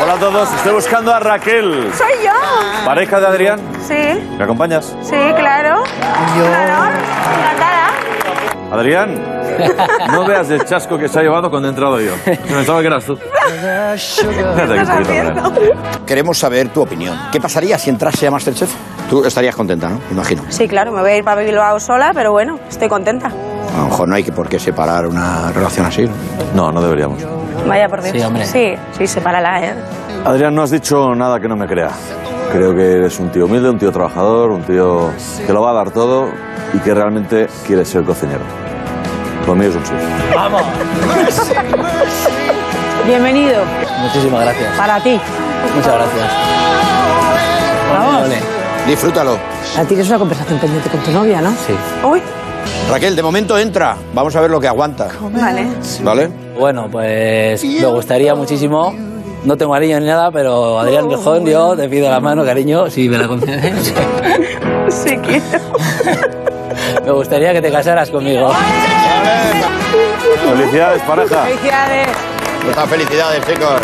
[0.03, 1.89] Hola a todos, estoy buscando a Raquel.
[1.97, 2.31] Soy yo.
[2.85, 3.59] ¿Pareja de Adrián?
[3.87, 4.93] Sí, ¿Me acompañas?
[5.03, 5.83] sí, claro.
[6.35, 6.91] Claro,
[7.37, 7.91] encantada.
[8.71, 9.40] Adrián,
[10.11, 12.13] no veas el chasco que se ha llevado cuando he entrado yo.
[12.25, 13.17] Pensaba que eras tú.
[16.05, 17.17] Queremos saber tu opinión.
[17.31, 18.71] ¿Qué pasaría si entrase a Masterchef?
[19.09, 19.99] Tú estarías contenta, ¿no?
[20.11, 20.43] Imagino.
[20.49, 23.27] Sí, claro, me voy a ir para Bilbao sola, pero bueno, estoy contenta.
[23.27, 26.05] A lo mejor no hay que por qué separar una relación así.
[26.53, 27.19] No, no deberíamos.
[27.67, 28.15] Vaya por Dios.
[28.15, 28.45] Sí, hombre.
[28.45, 29.75] Sí, sí, sepárala, ¿eh?
[30.25, 31.89] Adrián, no has dicho nada que no me crea.
[32.51, 35.09] Creo que eres un tío humilde, un tío trabajador, un tío
[35.45, 36.29] que lo va a dar todo
[36.73, 38.41] y que realmente quiere ser cocinero.
[39.47, 39.91] Lo mío es un sí.
[40.35, 40.61] ¡Vamos!
[43.05, 43.63] Bienvenido.
[44.01, 44.77] Muchísimas gracias.
[44.77, 45.19] Para ti.
[45.75, 46.29] Muchas gracias.
[47.93, 48.29] Vamos.
[48.87, 49.37] Disfrútalo.
[49.75, 51.51] Ya tienes una conversación pendiente con tu novia, ¿no?
[51.51, 51.75] Sí.
[52.03, 52.21] Uy.
[52.89, 53.95] Raquel, de momento entra.
[54.13, 55.09] Vamos a ver lo que aguanta.
[55.33, 55.67] Vale.
[56.03, 56.29] ¿Vale?
[56.59, 58.93] Bueno, pues me gustaría muchísimo.
[59.43, 63.09] No tengo anillo ni nada, pero Adrián Rejón, yo te pido la mano, cariño, si
[63.09, 63.93] me la concedes.
[64.89, 65.41] Sí, quiero.
[67.05, 68.51] Me gustaría que te casaras conmigo.
[70.55, 71.43] Felicidades, pareja.
[71.43, 72.07] Felicidades.
[72.65, 73.81] Muchas felicidades, chicos.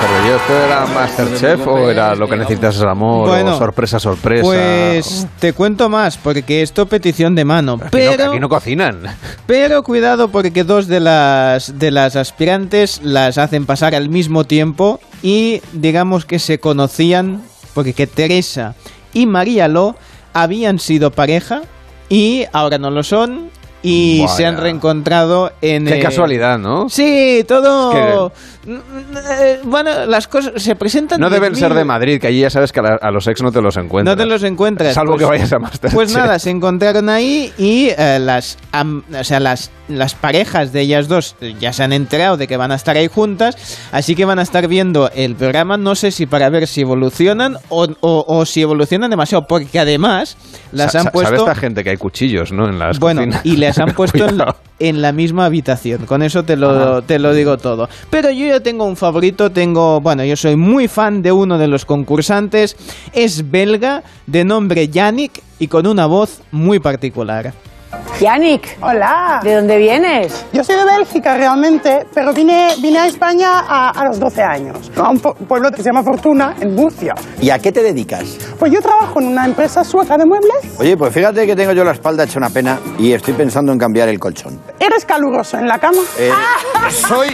[0.00, 3.28] Pero yo, ¿esto era Masterchef o era lo que necesitas es el amor?
[3.28, 4.42] Bueno, o sorpresa, sorpresa.
[4.44, 7.74] Pues te cuento más, porque esto petición de mano.
[7.74, 9.02] Aquí no- Pero, aquí no cocinan.
[9.46, 14.98] pero cuidado porque dos de las, de las aspirantes las hacen pasar al mismo tiempo
[15.22, 17.42] y digamos que se conocían,
[17.74, 18.74] porque que Teresa
[19.14, 19.94] y María Lo
[20.34, 21.62] habían sido pareja
[22.12, 23.48] y ahora no lo son
[23.84, 24.32] y Vaya.
[24.34, 25.86] se han reencontrado en...
[25.86, 26.88] Qué eh, casualidad, ¿no?
[26.88, 28.30] Sí, todo...
[28.64, 31.20] Eh, Bueno, las cosas se presentan...
[31.20, 33.50] No deben 10.000 ser de Madrid, que allí ya sabes que a los ex no
[33.50, 34.16] te los encuentras.
[34.16, 34.94] no te los encuentras.
[34.94, 35.94] Salvo pues- que vayas a Masterchef.
[35.94, 40.80] Pues nada, se encontraron ahí y eh, las, am- o sea, las, las parejas de
[40.82, 43.56] ellas dos ya se han enterado de que van a estar ahí juntas,
[43.92, 47.56] así que van a estar viendo el programa, no sé si para ver si evolucionan
[47.68, 50.36] o, o- o si evolucionan demasiado, porque además
[50.72, 51.36] las Sa- han puesto...
[51.36, 52.68] ¿Sabe esta gente que hay cuchillos, no?
[52.68, 53.40] En las Bueno, cocinas.
[53.44, 54.26] y les han puesto
[54.78, 56.06] en la misma habitación.
[56.06, 57.88] Con eso te lo, te lo digo todo.
[58.10, 59.50] Pero yo ya tengo un favorito.
[59.52, 62.76] Tengo, bueno, yo soy muy fan de uno de los concursantes.
[63.12, 67.52] Es belga, de nombre Yannick y con una voz muy particular.
[68.20, 68.78] Yannick.
[68.80, 69.40] Hola.
[69.42, 70.44] ¿De dónde vienes?
[70.52, 74.90] Yo soy de Bélgica realmente, pero vine, vine a España a, a los 12 años,
[74.96, 77.14] a un pueblo que se llama Fortuna, en Murcia.
[77.40, 78.38] ¿Y a qué te dedicas?
[78.58, 80.78] Pues yo trabajo en una empresa sueca de muebles.
[80.78, 83.78] Oye, pues fíjate que tengo yo la espalda hecha una pena y estoy pensando en
[83.78, 84.60] cambiar el colchón.
[84.78, 86.02] ¿Eres caluroso en la cama?
[86.18, 86.30] Eh,
[86.90, 87.28] soy,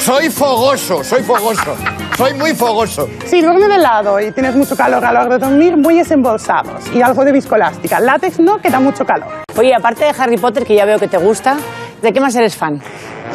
[0.00, 1.76] soy fogoso, soy fogoso,
[2.16, 3.08] soy muy fogoso.
[3.26, 6.82] Si duermes de lado y tienes mucho calor a la hora de dormir, bueyes embolsados
[6.94, 8.00] y algo de viscoelástica.
[8.00, 9.28] Látex no, que da mucho calor.
[9.56, 11.56] Oye, aparte Harry Potter, que ya veo que te gusta,
[12.00, 12.80] ¿de qué más eres fan?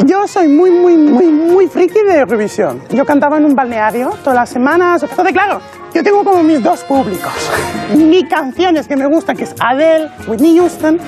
[0.06, 2.82] Yo soy muy, muy, muy, muy friki de Eurovisión.
[2.90, 5.02] Yo cantaba en un balneario todas las semanas.
[5.02, 5.60] Entonces, claro,
[5.98, 7.34] yo tengo como mis dos públicos.
[7.96, 11.00] Mi canciones que me gustan, que es Adele, Whitney Houston,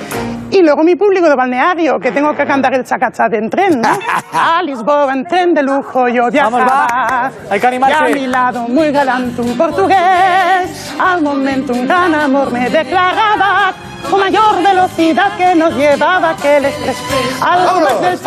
[0.50, 3.90] y luego mi público de balneario, que tengo que cantar el chacachate en tren, ¿no?
[4.34, 6.66] A Lisboa en tren de lujo yo viajaba.
[6.66, 7.32] va.
[7.52, 8.10] Hay que animarse.
[8.10, 10.96] Y a mi lado muy galante un portugués.
[11.00, 13.72] Al momento un gran amor me declaraba
[14.10, 16.98] con mayor velocidad que nos llevaba aquel estrés.
[17.42, 18.20] Algo más del.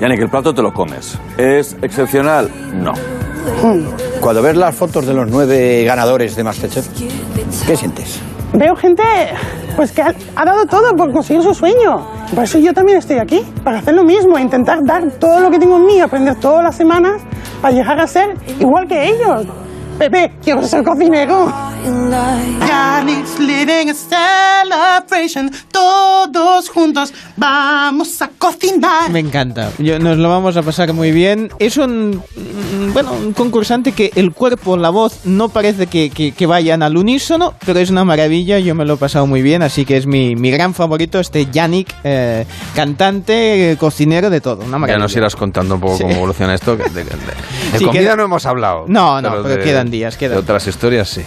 [0.00, 1.18] Yannick, el plato te lo comes.
[1.36, 2.50] ¿Es excepcional?
[2.72, 2.94] No.
[4.20, 6.88] Cuando ves las fotos de los nueve ganadores de Masterchef,
[7.66, 8.20] ¿qué sientes?
[8.52, 9.02] Veo gente
[9.76, 12.06] pues que ha, ha dado todo por conseguir su sueño.
[12.34, 15.58] Por eso yo también estoy aquí, para hacer lo mismo, intentar dar todo lo que
[15.58, 17.22] tengo en mí, aprender todas las semanas
[17.62, 19.46] para llegar a ser igual que ellos.
[20.00, 21.52] Pepe, quiero ser cocinero.
[22.66, 25.50] Yannick's living a celebration.
[25.70, 29.10] Todos juntos vamos a cocinar.
[29.10, 29.70] Me encanta.
[29.78, 31.50] Yo- nos lo vamos a pasar muy bien.
[31.58, 36.32] Es un, mm, bueno, un concursante que el cuerpo, la voz, no parece que, que-
[36.32, 38.58] que vayan al unísono, pero es una maravilla.
[38.58, 41.44] Yo me lo he pasado muy bien, así que es mi, mi gran favorito, este
[41.50, 44.64] Yannick, eh, cantante, eh, cocinero, de todo.
[44.64, 46.04] Una Ya nos irás contando un poco Sí.
[46.04, 46.70] cómo evoluciona esto.
[46.78, 48.84] que de, de- de Sí, comida queda- no hemos hablado.
[48.88, 49.89] No, no, pero quedan
[50.34, 51.22] De otras historias sí.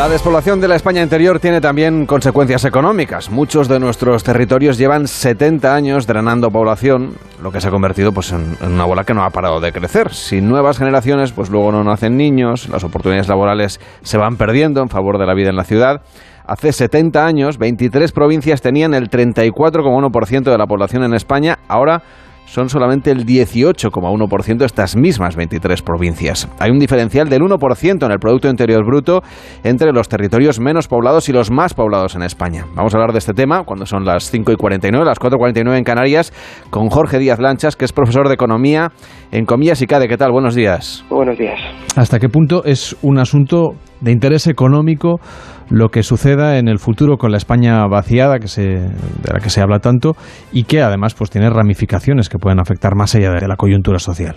[0.00, 3.30] La despoblación de la España interior tiene también consecuencias económicas.
[3.30, 8.32] Muchos de nuestros territorios llevan 70 años drenando población, lo que se ha convertido pues,
[8.32, 10.14] en, en una bola que no ha parado de crecer.
[10.14, 14.88] Sin nuevas generaciones, pues luego no nacen niños, las oportunidades laborales se van perdiendo en
[14.88, 16.00] favor de la vida en la ciudad.
[16.46, 21.58] Hace 70 años, 23 provincias tenían el 34,1% de la población en España.
[21.68, 22.02] Ahora
[22.50, 26.48] son solamente el 18,1% de estas mismas 23 provincias.
[26.58, 29.22] Hay un diferencial del 1% en el Producto Interior Bruto
[29.62, 32.66] entre los territorios menos poblados y los más poblados en España.
[32.74, 35.38] Vamos a hablar de este tema cuando son las 5 y 49, las 4 y
[35.38, 36.32] 49 en Canarias,
[36.70, 38.90] con Jorge Díaz Lanchas, que es profesor de Economía
[39.30, 40.08] en Comillas y CADE.
[40.08, 40.32] ¿Qué tal?
[40.32, 41.04] Buenos días.
[41.08, 41.60] Buenos días.
[41.94, 45.20] ¿Hasta qué punto es un asunto de interés económico
[45.70, 49.50] lo que suceda en el futuro con la España vaciada que se, de la que
[49.50, 50.12] se habla tanto
[50.52, 54.34] y que además pues tiene ramificaciones que pueden afectar más allá de la coyuntura social?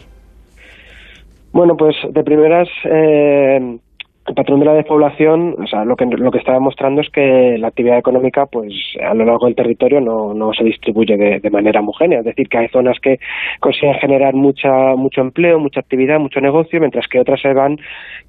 [1.51, 3.77] Bueno, pues de primeras, eh,
[4.25, 7.57] el patrón de la despoblación, o sea, lo que, lo que está demostrando es que
[7.57, 8.73] la actividad económica, pues
[9.05, 12.19] a lo largo del territorio no, no se distribuye de, de manera homogénea.
[12.19, 13.19] Es decir, que hay zonas que
[13.59, 17.77] consiguen generar mucha, mucho empleo, mucha actividad, mucho negocio, mientras que otras se van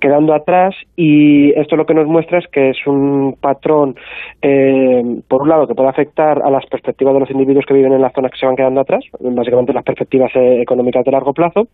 [0.01, 0.75] quedando atrás.
[0.97, 3.95] Y esto lo que nos muestra es que es un patrón,
[4.43, 7.93] eh, por un lado, que puede afectar a las perspectivas de los individuos que viven
[7.93, 11.33] en las zonas que se van quedando atrás, básicamente las perspectivas eh, económicas de largo
[11.33, 11.69] plazo.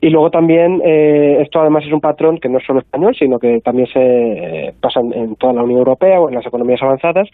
[0.00, 3.40] Y luego también, eh, esto además es un patrón que no es solo español, sino
[3.40, 6.82] que también se eh, pasa en, en toda la Unión Europea o en las economías
[6.82, 7.28] avanzadas,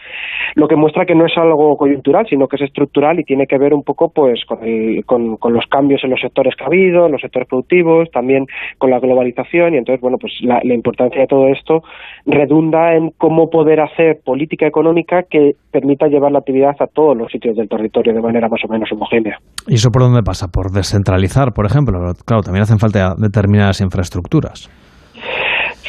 [0.54, 3.58] lo que muestra que no es algo coyuntural, sino que es estructural y tiene que
[3.58, 6.66] ver un poco pues con, el- con, con los cambios en los sectores que ha
[6.66, 8.46] habido, en los sectores productivos, también
[8.78, 11.82] con la globalización y entonces, bueno, pues la, la importancia de todo esto
[12.26, 17.30] redunda en cómo poder hacer política económica que permita llevar la actividad a todos los
[17.30, 19.38] sitios del territorio de manera más o menos homogénea.
[19.66, 20.48] ¿Y eso por dónde pasa?
[20.48, 21.98] Por descentralizar, por ejemplo.
[22.26, 24.70] Claro, también hacen falta determinadas infraestructuras.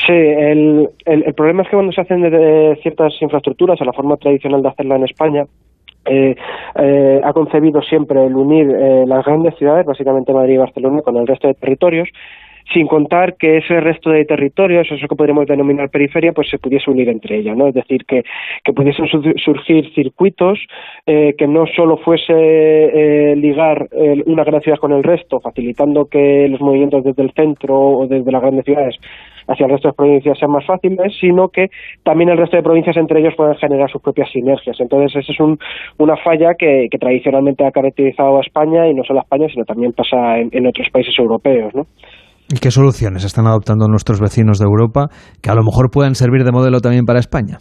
[0.05, 4.17] Sí, el, el, problema es que cuando se hacen de, ciertas infraestructuras, a la forma
[4.17, 5.45] tradicional de hacerla en España,
[6.05, 6.35] eh,
[6.75, 11.15] eh, ha concebido siempre el unir eh, las grandes ciudades, básicamente Madrid y Barcelona, con
[11.15, 12.09] el resto de territorios,
[12.73, 16.89] sin contar que ese resto de territorios, eso que podríamos denominar periferia, pues se pudiese
[16.89, 17.67] unir entre ellas, ¿no?
[17.67, 18.23] Es decir, que,
[18.63, 20.59] que pudiesen su- surgir circuitos
[21.05, 26.05] eh, que no solo fuese eh, ligar eh, una gran ciudad con el resto, facilitando
[26.05, 28.97] que los movimientos desde el centro o desde las grandes ciudades
[29.47, 31.67] hacia el resto de provincias sean más fáciles, sino que
[32.03, 34.79] también el resto de provincias entre ellos puedan generar sus propias sinergias.
[34.79, 35.57] Entonces, esa es un,
[35.99, 39.65] una falla que, que tradicionalmente ha caracterizado a España y no solo a España, sino
[39.65, 41.83] también pasa en, en otros países europeos, ¿no?
[42.49, 45.07] ¿Y qué soluciones están adoptando nuestros vecinos de Europa
[45.41, 47.57] que a lo mejor puedan servir de modelo también para España?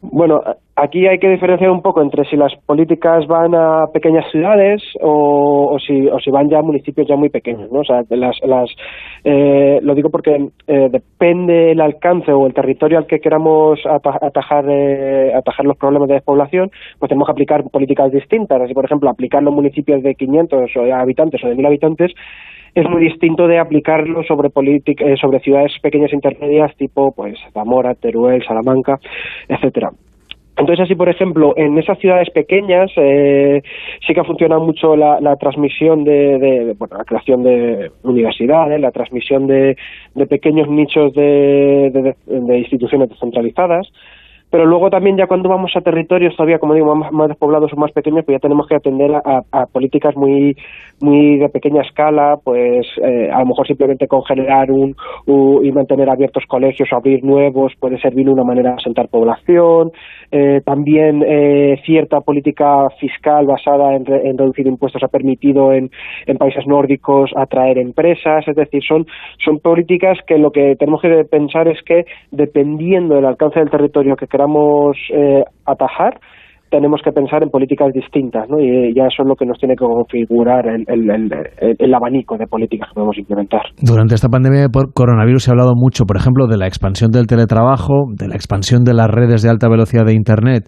[0.00, 0.40] Bueno,
[0.82, 5.74] aquí hay que diferenciar un poco entre si las políticas van a pequeñas ciudades o,
[5.74, 7.80] o si, o si van ya a municipios ya muy pequeños, ¿no?
[7.80, 8.70] O sea, las, las,
[9.24, 14.18] eh, lo digo porque eh, depende el alcance o el territorio al que queramos ata-
[14.20, 18.60] atajar, eh, atajar los problemas de despoblación, pues tenemos que aplicar políticas distintas.
[18.62, 22.12] Así, por ejemplo, aplicarlo en municipios de 500 o de habitantes o de 1000 habitantes
[22.74, 28.44] es muy distinto de aplicarlo sobre eh, sobre ciudades pequeñas intermedias tipo pues Zamora, Teruel,
[28.44, 28.98] Salamanca,
[29.48, 29.90] etcétera.
[30.58, 33.62] Entonces, así, por ejemplo, en esas ciudades pequeñas eh,
[34.04, 39.46] sí que ha funcionado mucho la, transmisión de, bueno, la creación de universidades, la transmisión
[39.46, 39.76] de,
[40.14, 42.14] de pequeños nichos de
[42.58, 43.88] instituciones descentralizadas,
[44.50, 47.76] pero luego también ya cuando vamos a territorios todavía, como digo, más, más despoblados o
[47.76, 50.56] más pequeños, pues ya tenemos que atender a, políticas muy
[51.00, 54.96] muy de pequeña escala, pues eh, a lo mejor simplemente con generar un,
[55.62, 59.92] y mantener abiertos colegios o abrir nuevos puede servir una manera de asentar población,
[60.32, 65.90] eh, también eh, cierta política fiscal basada en, en, reducir impuestos ha permitido en,
[66.26, 69.06] en países nórdicos atraer empresas, es decir, son,
[69.44, 74.16] son políticas que lo que tenemos que pensar es que dependiendo del alcance del territorio
[74.16, 76.20] que queramos eh, atajar,
[76.70, 78.46] tenemos que pensar en políticas distintas.
[78.58, 82.88] Y ya eso es lo que nos tiene que configurar el, el, abanico de políticas
[82.88, 83.62] que podemos implementar.
[83.82, 87.26] Durante esta pandemia por coronavirus se ha hablado mucho, por ejemplo, de la expansión del
[87.26, 90.64] teletrabajo, de la expansión de las redes de alta velocidad de Internet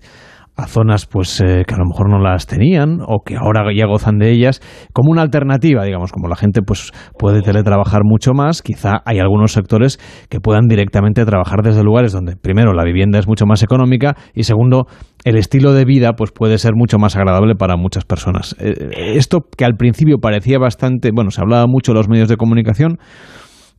[0.56, 3.86] a zonas pues eh, que a lo mejor no las tenían o que ahora ya
[3.86, 4.60] gozan de ellas
[4.92, 9.52] como una alternativa digamos como la gente pues puede teletrabajar mucho más quizá hay algunos
[9.52, 9.98] sectores
[10.28, 14.44] que puedan directamente trabajar desde lugares donde primero la vivienda es mucho más económica y
[14.44, 14.86] segundo
[15.24, 19.40] el estilo de vida pues puede ser mucho más agradable para muchas personas eh, esto
[19.56, 22.98] que al principio parecía bastante bueno se hablaba mucho en los medios de comunicación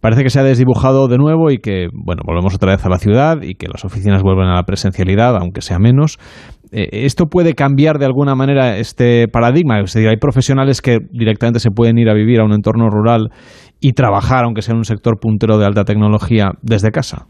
[0.02, 2.98] parece que se ha desdibujado de nuevo y que, bueno, volvemos otra vez a la
[2.98, 6.18] ciudad y que las oficinas vuelven a la presencialidad, aunque sea menos.
[6.72, 9.80] Eh, ¿Esto puede cambiar de alguna manera este paradigma?
[9.80, 13.30] Es decir, hay profesionales que directamente se pueden ir a vivir a un entorno rural
[13.82, 17.28] y trabajar, aunque sea en un sector puntero de alta tecnología, desde casa.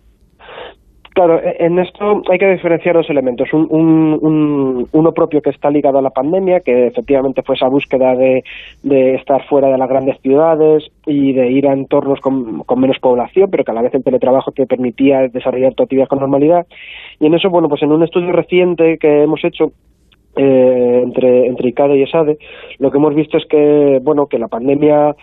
[1.14, 3.52] Claro, e, en esto hay que diferenciar dos elementos.
[3.54, 8.44] Un, uno propio que está ligado a la pandemia, que efectivamente fue esa búsqueda de,
[9.16, 13.64] estar fuera de las grandes ciudades y de ir a entornos con, menos población, pero
[13.64, 16.66] que a la vez el teletrabajo te permitía desarrollar tu actividad con normalidad.
[17.20, 19.74] Y en eso, bueno, pues en un estudio reciente que hemos hecho
[20.38, 22.38] eh, entre, entre ICADE y ESADE,
[22.80, 25.14] lo que hemos visto es que, bueno, que la pandemia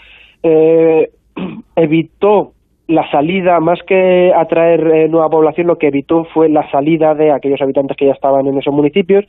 [0.43, 1.11] eh,
[1.77, 2.53] evitó
[2.89, 7.31] la salida, más que atraer eh, nueva población, lo que evitó fue la salida de
[7.31, 9.27] aquellos habitantes que ya estaban en esos municipios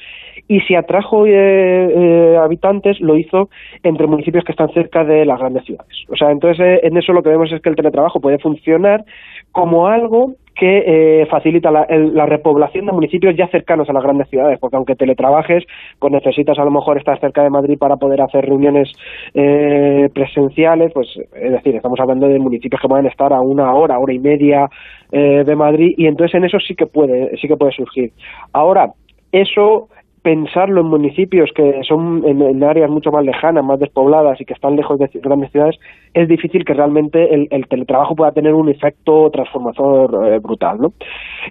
[0.48, 3.50] y si atrajo eh, eh, habitantes lo hizo
[3.84, 5.94] entre municipios que están cerca de las grandes ciudades.
[6.08, 9.04] O sea, entonces en eso lo que vemos es que el teletrabajo puede funcionar
[9.52, 11.86] como algo que facilita la,
[12.26, 15.64] repoblación de municipios ya cercanos a las grandes ciudades, porque aunque teletrabajes,
[16.00, 18.92] pues necesitas a lo mejor estar cerca de Madrid para poder hacer reuniones
[20.14, 24.14] presenciales, pues es decir, estamos hablando de municipios que pueden estar a una hora, hora
[24.14, 24.70] y media
[25.12, 28.12] eh, de Madrid y entonces en eso sí que puede, sí que puede surgir.
[28.54, 28.92] Ahora,
[29.32, 29.90] eso
[30.22, 34.76] pensarlo en municipios que son en, áreas mucho más lejanas, más despobladas y que están
[34.76, 35.78] lejos de grandes ciudades,
[36.14, 40.94] es difícil que realmente el, teletrabajo pueda tener un efecto transformador eh, brutal, ¿no?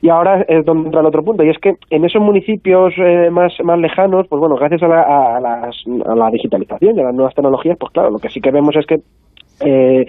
[0.02, 3.30] Y ahora es donde entra el otro punto, y es que en esos municipios eh,
[3.30, 7.14] más, más lejanos, pues bueno, gracias a la, a, a la digitalización y a las
[7.14, 9.00] nuevas tecnologías, pues claro, lo que sí que vemos es que
[9.60, 10.06] eh,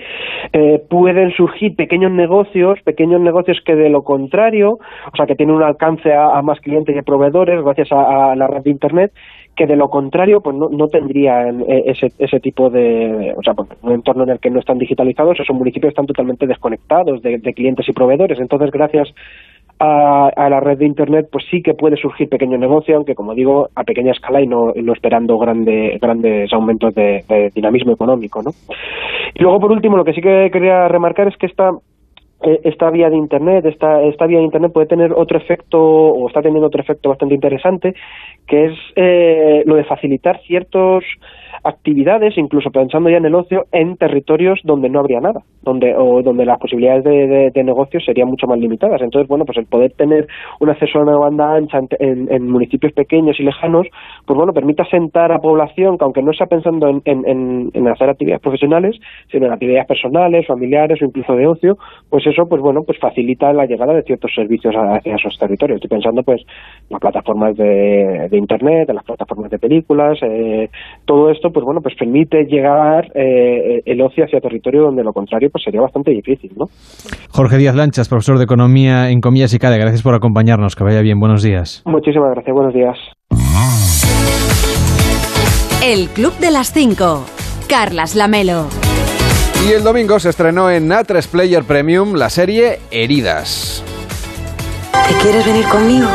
[0.54, 5.56] eh, pueden surgir pequeños negocios, pequeños negocios que de lo contrario, o sea, que tienen
[5.56, 9.12] un alcance a, más clientes y proveedores gracias a, la red de Internet,
[9.56, 13.54] que de lo contrario pues no, no tendrían eh, ese, ese tipo de, o sea,
[13.54, 17.54] pues, un entorno en el que no están digitalizados, esos municipios están totalmente desconectados de
[17.54, 18.39] clientes y proveedores.
[18.39, 19.14] Entonces, gracias
[19.80, 23.69] a, la red de Internet, pues sí que puede surgir pequeño negocio, aunque como digo,
[23.75, 28.41] a pequeña escala y no, no esperando grande, grandes aumentos de, dinamismo económico.
[28.41, 28.51] ¿no?
[29.34, 31.71] Y luego, por último, lo que sí que quería remarcar es que esta
[32.41, 36.27] eh, esta vía de internet, esta, esta vía de internet puede tener otro efecto, o
[36.27, 37.93] está teniendo otro efecto bastante interesante,
[38.47, 41.03] que es eh, lo de facilitar ciertos
[41.63, 46.21] actividades, incluso pensando ya en el ocio, en territorios donde no habría nada, donde o
[46.21, 49.01] donde las posibilidades de, de, negocio serían mucho más limitadas.
[49.01, 50.27] Entonces, bueno, pues el poder tener
[50.59, 53.88] un acceso a una banda ancha en, municipios pequeños y lejanos,
[54.25, 58.41] pues bueno, permite asentar a población que aunque no sea pensando en, en, hacer actividades
[58.41, 58.95] profesionales,
[59.32, 61.77] sino en actividades personales, familiares o incluso de ocio,
[62.09, 65.77] pues eso, pues bueno, pues facilita la llegada de ciertos servicios hacia esos territorios.
[65.77, 70.70] Estoy pensando, pues, en las plataformas de, de internet, en las plataformas de películas, eh,
[71.05, 75.49] todo esto pues bueno, pues permite llegar eh, el ocio hacia territorio donde lo contrario
[75.51, 76.65] pues sería bastante difícil, ¿no?
[77.30, 81.01] Jorge Díaz Lanchas, profesor de Economía en Comillas y CADE, gracias por acompañarnos, que vaya
[81.01, 81.84] bien, buenos días.
[81.86, 82.97] Muchísimas gracias, buenos días.
[85.84, 87.26] El Club de las Cinco,
[87.70, 88.67] Carlas Lamelo.
[89.67, 93.84] Y el domingo se estrenó en A3 Player Premium la serie Heridas.
[94.91, 96.07] ¿Te quieres venir conmigo?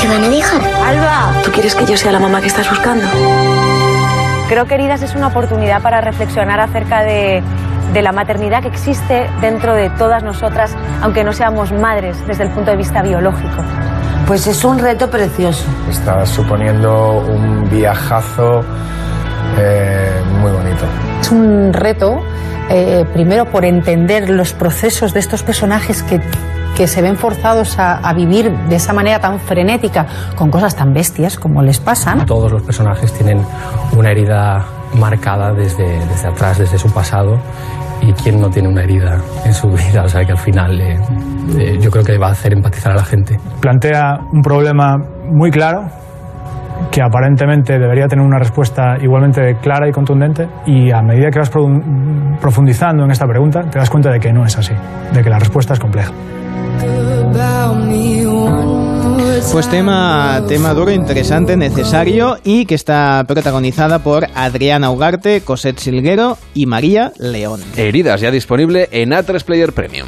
[0.00, 0.60] ¿Qué van a dejar?
[0.84, 3.04] Alba, ¿tú quieres que yo sea la mamá que estás buscando?
[4.48, 7.42] Creo que Heridas es una oportunidad para reflexionar acerca de,
[8.00, 12.70] la maternidad que existe dentro de todas nosotras, aunque no seamos madres desde el punto
[12.70, 13.64] de vista biológico.
[14.26, 15.64] Pues es un reto precioso.
[15.90, 18.62] Está suponiendo un viajazo
[19.58, 20.84] eh, muy bonito.
[21.20, 22.22] Es un reto,
[22.70, 26.20] eh, primero por entender los procesos de estos personajes que
[26.78, 30.06] que se ven forzados a, a vivir de esa manera tan frenética,
[30.36, 32.24] con cosas tan bestias como les pasan.
[32.24, 33.44] Todos los personajes tienen
[33.96, 34.64] una herida
[34.94, 37.36] marcada desde, desde atrás, desde su pasado.
[38.00, 40.04] ¿Y quién no tiene una herida en su vida?
[40.04, 41.00] O sea que al final eh,
[41.58, 43.36] eh, yo creo que va a hacer empatizar a la gente.
[43.60, 44.96] plantea un problema
[45.32, 45.80] muy claro
[46.92, 51.50] que aparentemente debería tener una respuesta igualmente clara y contundente y a medida que vas
[52.40, 54.74] profundizando en esta pregunta te das cuenta de que no es así,
[55.12, 56.12] de que la respuesta es compleja.
[59.58, 66.38] Pues tema, tema duro, interesante, necesario y que está protagonizada por Adriana Ugarte, Cosette Silguero
[66.54, 67.60] y María León.
[67.76, 70.06] Heridas ya disponible en A3 Player Premium.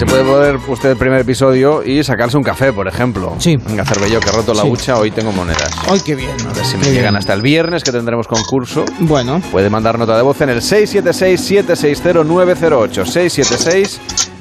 [0.00, 3.34] Se puede poner usted el primer episodio y sacarse un café, por ejemplo.
[3.36, 3.58] Sí.
[3.58, 4.68] Venga, Cervello, que he roto la Sí.
[4.70, 5.70] hucha, hoy tengo monedas.
[5.90, 6.30] ¡Ay, qué bien!
[6.48, 7.16] A ver si me llegan bien.
[7.16, 8.86] hasta el viernes, que tendremos concurso.
[9.00, 9.42] Bueno.
[9.52, 13.04] Puede mandar nota de voz en el 676-760-908.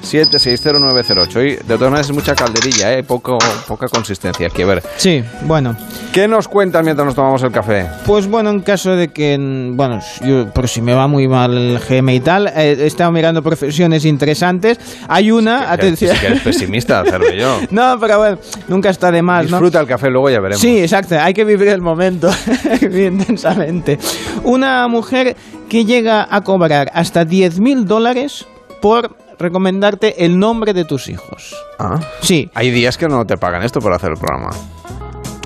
[0.02, 1.36] 676-760-908.
[1.36, 3.04] Hoy, de todas maneras, es mucha calderilla, ¿eh?
[3.04, 3.38] Poco,
[3.68, 4.48] poca consistencia.
[4.48, 4.82] Aquí, a ver.
[4.96, 5.76] Sí, bueno.
[6.14, 7.86] ¿Qué nos cuentan mientras nos tomamos el café?
[8.06, 9.38] Pues bueno, en caso de que,
[9.74, 13.12] bueno, yo, por si me va muy mal el GM y tal, eh, he estado
[13.12, 14.80] mirando profesiones interesantes.
[15.08, 16.16] Hay una, atención.
[16.16, 17.60] Si eres pesimista, Cervello.
[17.72, 18.38] no, pero bueno,
[18.68, 19.58] nunca está de más, ¿no?
[19.58, 20.62] Disfruta el café, luego ya veremos.
[20.62, 22.30] Sí, exacto, hay que vivir el momento
[22.82, 24.00] intensamente.
[24.44, 25.36] Una mujer
[25.68, 28.48] que llega a cobrar hasta 10.000 dólares
[28.82, 31.56] por recomendarte el nombre de tus hijos.
[31.80, 32.00] Ah.
[32.22, 32.50] Sí.
[32.54, 34.50] Hay días que no te pagan esto por hacer el programa.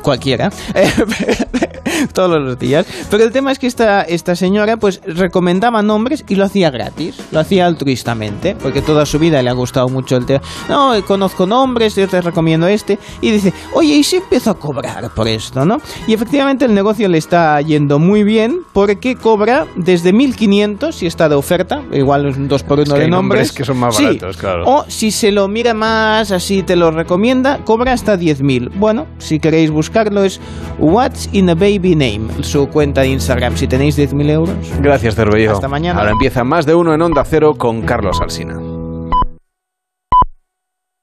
[0.01, 0.91] cualquiera, eh,
[2.13, 2.85] todos los días.
[3.09, 7.15] Pero el tema es que esta, esta señora pues recomendaba nombres y lo hacía gratis,
[7.31, 10.41] lo hacía altruistamente, porque toda su vida le ha gustado mucho el tema.
[10.69, 12.97] No, conozco nombres, yo te recomiendo este.
[13.21, 15.79] Y dice, oye, ¿y si empiezo a cobrar por esto, no?
[16.07, 21.29] Y efectivamente el negocio le está yendo muy bien porque cobra desde 1.500 si está
[21.29, 23.51] de oferta, igual es un 2 por 1 Es que de hay nombres nombres.
[23.51, 24.19] que son más Sí.
[24.39, 24.63] claro.
[24.65, 28.71] O si se lo mira más, así te lo recomienda, cobra hasta 10.000.
[28.75, 30.39] Bueno, si queréis buscarlo es
[30.79, 33.57] What's in a Baby Name, su cuenta de Instagram.
[33.57, 34.55] Si tenéis 10.000 euros.
[34.79, 35.51] Gracias, Cervello.
[35.51, 35.99] Hasta mañana.
[35.99, 38.72] Ahora empieza más de uno en Onda Cero con Carlos Alsina.